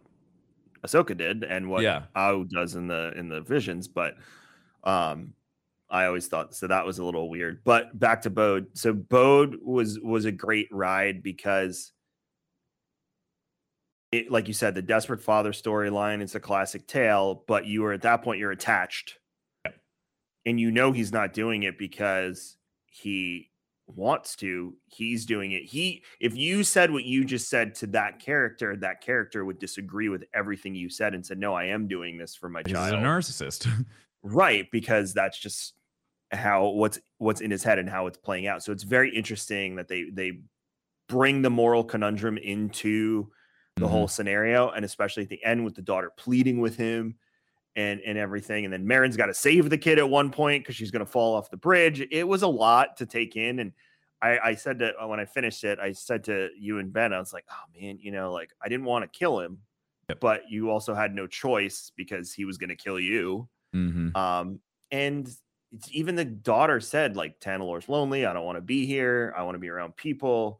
[0.84, 2.06] Ahsoka did and what Yeah.
[2.16, 4.16] Aau does in the in the visions, but
[4.86, 5.34] um
[5.90, 7.64] I always thought so that was a little weird.
[7.66, 8.68] But back to Bode.
[8.78, 11.92] So Bode was was a great ride because
[14.12, 17.94] it, like you said, the desperate father storyline is a classic tale, but you are
[17.94, 19.18] at that point you're attached.
[20.46, 23.49] And you know he's not doing it because he
[23.96, 28.20] wants to he's doing it he if you said what you just said to that
[28.20, 32.18] character that character would disagree with everything you said and said no i am doing
[32.18, 32.86] this for my child.
[32.86, 33.86] He's a narcissist.
[34.24, 35.74] right because that's just
[36.32, 39.76] how what's what's in his head and how it's playing out so it's very interesting
[39.76, 40.40] that they they
[41.08, 43.28] bring the moral conundrum into
[43.76, 43.92] the Mm-hmm.
[43.92, 47.16] whole scenario and especially at the end with the daughter pleading with him
[47.80, 50.76] and and everything and then Merrin's got to save the kid at one point because
[50.76, 53.72] she's going to fall off the bridge it was a lot to take in and
[54.22, 57.20] I, I said that when I finished it, I said to you and Ben, I
[57.20, 59.60] was like, oh man, you know, like I didn't want to kill him,
[60.20, 63.48] but you also had no choice because he was going to kill you.
[63.74, 64.14] Mhm.
[64.18, 64.60] Um,
[64.92, 65.30] and
[65.72, 68.26] it's, even the daughter said, like, Tanalorr's lonely.
[68.26, 69.34] I don't want to be here.
[69.38, 70.60] I want to be around people.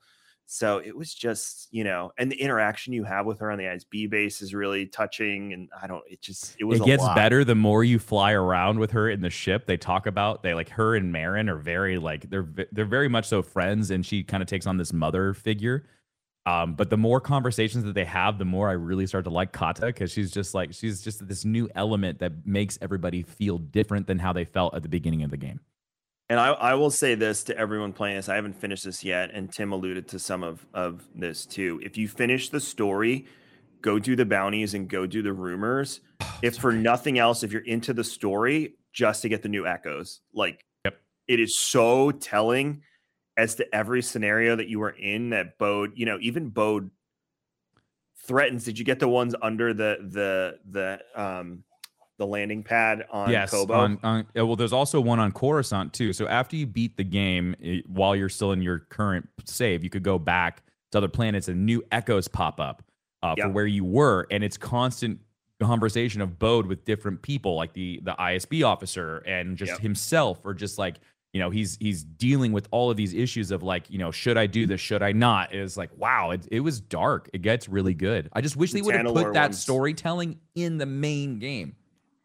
[0.52, 3.66] So it was just, you know, and the interaction you have with her on the
[3.66, 5.54] ISB base is really touching.
[5.54, 7.16] And I don't, it just, it was it gets lot.
[7.16, 9.68] better the more you fly around with her in the ship.
[9.68, 13.28] They talk about they like her and Merrin are very like they're they're very much
[13.28, 15.86] so friends, and she kind of takes on this mother figure.
[16.48, 19.52] Um, but the more conversations that they have, the more I really start to like
[19.52, 24.08] Kata because she's just like she's just this new element that makes everybody feel different
[24.08, 25.60] than how they felt at the beginning of the game.
[26.30, 28.30] And I, I will say this to everyone playing this.
[28.30, 31.82] I haven't finished this yet, and Tim alluded to some of, of this too.
[31.84, 33.26] If you finish the story,
[33.82, 36.02] go do the bounties and go do the rumors.
[36.44, 40.22] if for nothing else, if you're into the story, just to get the new echoes.
[40.34, 41.00] Like Yep.
[41.28, 42.84] it is so telling
[43.38, 46.92] as to every scenario that you were in that Bode, you know, even Bode
[48.28, 48.66] threatens.
[48.66, 51.64] Did you get the ones under the the the um
[52.20, 53.72] the landing pad on yes, Koboh?
[53.76, 56.14] on, on uh, well, there's also one on Coruscant too.
[56.14, 59.90] So after you beat the game, eh, while you're still in your current save, you
[59.90, 60.62] could go back
[60.92, 62.84] to other planets and new echoes pop up
[63.24, 63.46] uh, Yeah.
[63.46, 65.20] for where you were, and it's constant
[65.62, 69.80] conversation of Bode with different people, like the the ISB officer and just Yep.
[69.82, 71.00] himself, or just like
[71.34, 74.38] you know he's he's dealing with all of these issues of like you know should
[74.38, 75.54] I do this, should I not?
[75.54, 77.30] It's like wow, it, it was dark.
[77.34, 78.30] It gets really good.
[78.34, 81.76] I just wish The they would have put that ones- storytelling in the main game.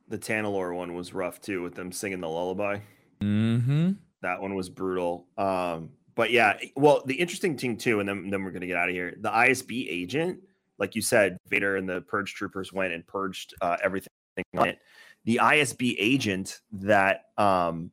[0.09, 2.79] The Tanalorr one was rough too, with them singing the lullaby.
[3.21, 3.93] Mm-hmm.
[4.23, 5.27] That one was brutal.
[5.39, 8.89] Um, but yeah, well, the interesting thing too, and then then we're gonna get out
[8.89, 9.15] of here.
[9.19, 10.41] The ISB agent,
[10.79, 14.11] like you said, Vader and the Purge troopers went and purged uh, everything
[14.57, 14.79] on it.
[15.25, 17.91] The ISB agent that um,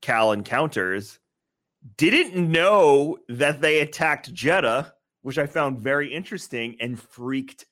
[0.00, 1.18] Cal encounters
[1.96, 4.92] didn't know that they attacked Jedha,
[5.22, 7.66] which I found very interesting and freaked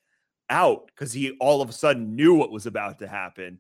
[0.50, 3.58] out because he all of a sudden knew what was about to happen.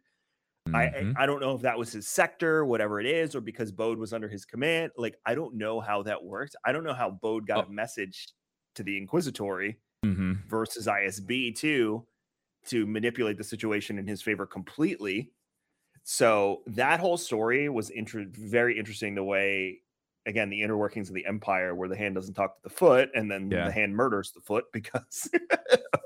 [0.74, 1.14] I, Mhm.
[1.16, 3.98] I I don't know if that was his sector, whatever it is, or because Bode
[3.98, 4.92] was under his command.
[4.96, 6.54] Like I don't know how that worked.
[6.64, 7.68] I don't know how Bode got Oh.
[7.68, 8.28] a message
[8.74, 10.44] to the Inquisitory Mhm.
[10.48, 12.06] versus ISB too
[12.66, 15.32] to manipulate the situation in his favor completely.
[16.02, 19.14] So that whole story was inter- very interesting.
[19.14, 19.82] The way
[20.26, 23.08] again the inner workings of the empire where the hand doesn't talk to the foot
[23.14, 23.66] and then Yeah.
[23.66, 25.28] the hand murders the foot because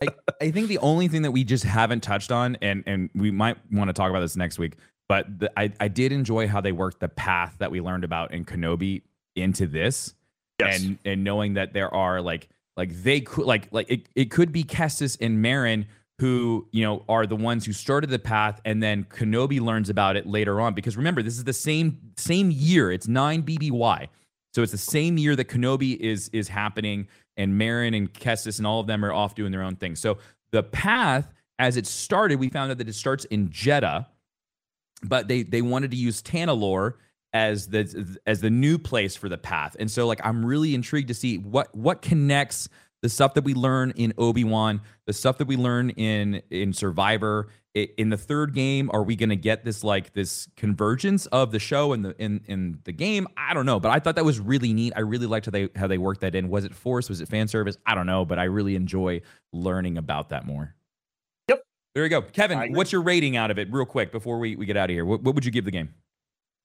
[0.03, 0.09] I,
[0.41, 3.57] I think the only thing that we just haven't touched on, and and we might
[3.73, 4.77] want to talk about this next week,
[5.09, 8.33] but the, I I did enjoy how they worked the path that we learned about
[8.33, 9.03] in Kenobi
[9.37, 10.15] into this,
[10.61, 14.53] and and knowing that there are like like they could like like it, it could
[14.53, 15.87] be Kestis and Merrin
[16.21, 20.17] who you know are the ones who started the path and then Kenobi learns about
[20.17, 20.75] it later on.
[20.75, 22.93] Because remember this is the same same year.
[22.93, 24.09] It's 9 BBY
[24.55, 28.67] so it's the same year that Kenobi is is happening and Merrin and Kestis and
[28.67, 29.97] all of them are off doing their own thing.
[29.97, 30.19] So
[30.53, 34.07] the path as it started we found out that it starts in Jedha
[35.03, 36.95] but they they wanted to use Tanalorr
[37.33, 39.75] as the as the new place for the path.
[39.81, 42.69] And so like I'm really intrigued to see what what connects
[43.05, 47.49] the stuff that we learn in Obi-Wan, the stuff that we learn in in Survivor.
[47.75, 51.59] In the third game, are we going to get this like this convergence of the
[51.59, 53.29] show and the in in the game?
[53.37, 54.95] I don't know, but I thought that was really neat.
[54.97, 56.49] I really liked how they how they worked that in.
[56.49, 57.77] Was it force Was it fan service?
[57.85, 59.21] I don't know, but I really enjoy
[59.53, 60.75] learning about that more.
[61.51, 61.63] Yep.
[61.95, 62.73] There you go, Kevin.
[62.73, 65.05] What's your rating out of it, real quick, before we, we get out of here?
[65.05, 65.93] What, what would you give the game?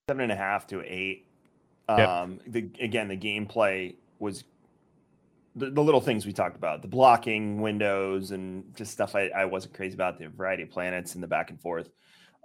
[0.10, 1.28] seven and a half to eight.
[1.90, 2.08] Yep.
[2.08, 4.46] Um, the again, the gameplay was
[5.60, 9.46] the, the little things we talked about, the blocking windows and just stuff I, I
[9.46, 11.90] wasn't crazy about, the variety of planets and the back and forth.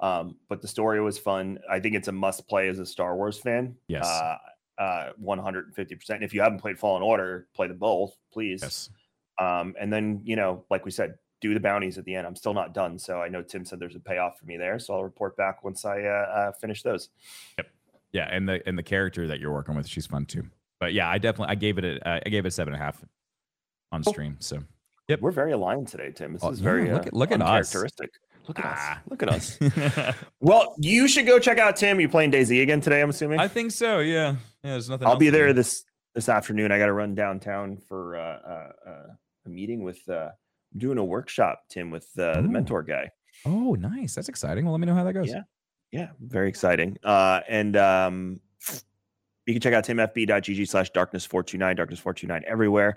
[0.01, 1.59] Um, but the story was fun.
[1.71, 3.77] I think it's a must play as a Star Wars fan.
[3.89, 4.05] Yes.
[4.07, 4.37] Uh,
[4.79, 6.23] uh, 150%.
[6.23, 8.61] If you haven't played Fallen Order, play them both, please.
[8.62, 8.91] Yes.
[9.39, 12.27] Um, and then, you know, like we said, do the bounties at the end.
[12.27, 12.99] I'm still not done.
[12.99, 14.79] So I know Tim said there's a payoff for me there.
[14.79, 17.11] So I'll report back once I uh, uh, finish those.
[17.59, 17.69] Yep.
[18.12, 20.45] Yeah, and the and the character that you're working with, she's fun too.
[20.85, 22.82] But yeah, I definitely I gave it a uh, I gave it a seven and
[22.82, 23.03] a half
[23.91, 24.37] on stream.
[24.41, 24.59] So
[25.09, 25.20] Yep.
[25.22, 26.35] We're very aligned today, Tim.
[26.35, 27.49] This Oh, is yeah, very look uh, at- look at us.
[27.74, 28.11] uncharacteristic.
[28.49, 28.97] Look at Ah.
[28.97, 28.99] us.
[29.09, 29.59] Look at us.
[30.41, 32.01] well, you should go check out Tim.
[32.01, 33.01] You playing DayZ again today?
[33.01, 33.39] I'm assuming.
[33.41, 34.01] I think so.
[34.01, 34.32] Yeah.
[34.62, 34.72] Yeah.
[34.72, 35.07] There's nothing.
[35.09, 36.70] I'll be there this this afternoon.
[36.70, 39.07] I got to run downtown for uh, uh, uh,
[39.47, 40.28] a meeting with uh,
[40.74, 43.09] I'm doing a workshop, Tim, with uh, the mentor guy.
[43.47, 44.14] Oh, nice.
[44.14, 44.64] That's exciting.
[44.66, 45.28] Well, let me know how that goes.
[45.30, 45.43] Yeah.
[45.93, 46.99] Yeah, very exciting.
[47.05, 48.41] Uh, and um,
[49.47, 52.97] you can check out timfb.gg slash darkness429, darkness429 everywhere.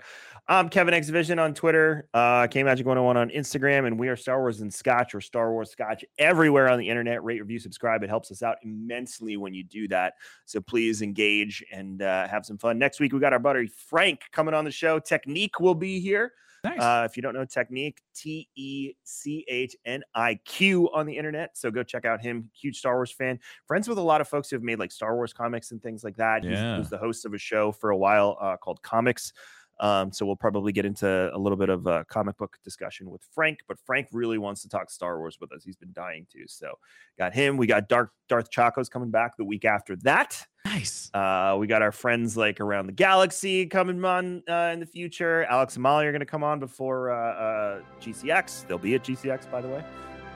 [0.50, 4.16] I'm Kevin X Vision on Twitter, uh, K Magic 101 on Instagram, and we are
[4.16, 7.22] Star Wars and Scotch or Star Wars Scotch everywhere on the internet.
[7.22, 8.02] Rate, review, subscribe.
[8.02, 10.14] It helps us out immensely when you do that.
[10.46, 12.78] So please engage and uh, have some fun.
[12.78, 14.98] Next week, we got our buddy Frank coming on the show.
[14.98, 16.32] Technique will be here.
[16.64, 16.80] Nice.
[16.80, 21.16] Uh, if you don't know Technique, T E C H N I Q on the
[21.16, 21.56] internet.
[21.56, 22.50] So go check out him.
[22.52, 23.38] Huge Star Wars fan.
[23.66, 26.02] Friends with a lot of folks who have made like Star Wars comics and things
[26.02, 26.42] like that.
[26.42, 26.74] Yeah.
[26.74, 29.32] he was the host of a show for a while uh, called Comics.
[29.80, 33.22] Um, so we'll probably get into a little bit of a comic book discussion with
[33.32, 35.62] Frank, but Frank really wants to talk Star Wars with us.
[35.64, 36.40] He's been dying to.
[36.48, 36.74] So
[37.16, 37.56] got him.
[37.56, 40.44] We got Dark Darth Chacos coming back the week after that.
[40.68, 41.10] Nice.
[41.14, 45.44] Uh, we got our friends like around the galaxy coming on uh, in the future.
[45.44, 48.66] Alex and Molly are going to come on before uh, uh, GCX.
[48.66, 49.84] They'll be at GCX, by the way,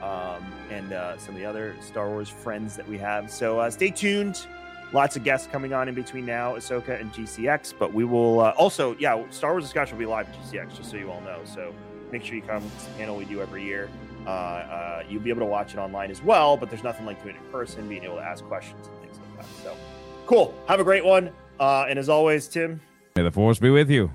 [0.01, 3.29] um, and uh, some of the other Star Wars friends that we have.
[3.31, 4.47] So uh, stay tuned.
[4.91, 7.73] Lots of guests coming on in between now, Ahsoka and GCX.
[7.77, 10.97] But we will also, yeah, Star Wars Discussion will be live at GCX, just so
[10.97, 11.41] you all know.
[11.45, 11.73] So
[12.11, 12.63] make sure you come.
[12.75, 13.89] It's a panel we do every year.
[15.09, 17.39] You'll be able to watch it online as well, but there's nothing like doing it
[17.43, 19.63] in person, being able to ask questions and things like that.
[19.63, 19.75] So
[20.25, 20.53] cool.
[20.67, 21.31] Have a great one.
[21.59, 22.81] Uh, and as always, Tim,
[23.15, 24.11] May the force be with you.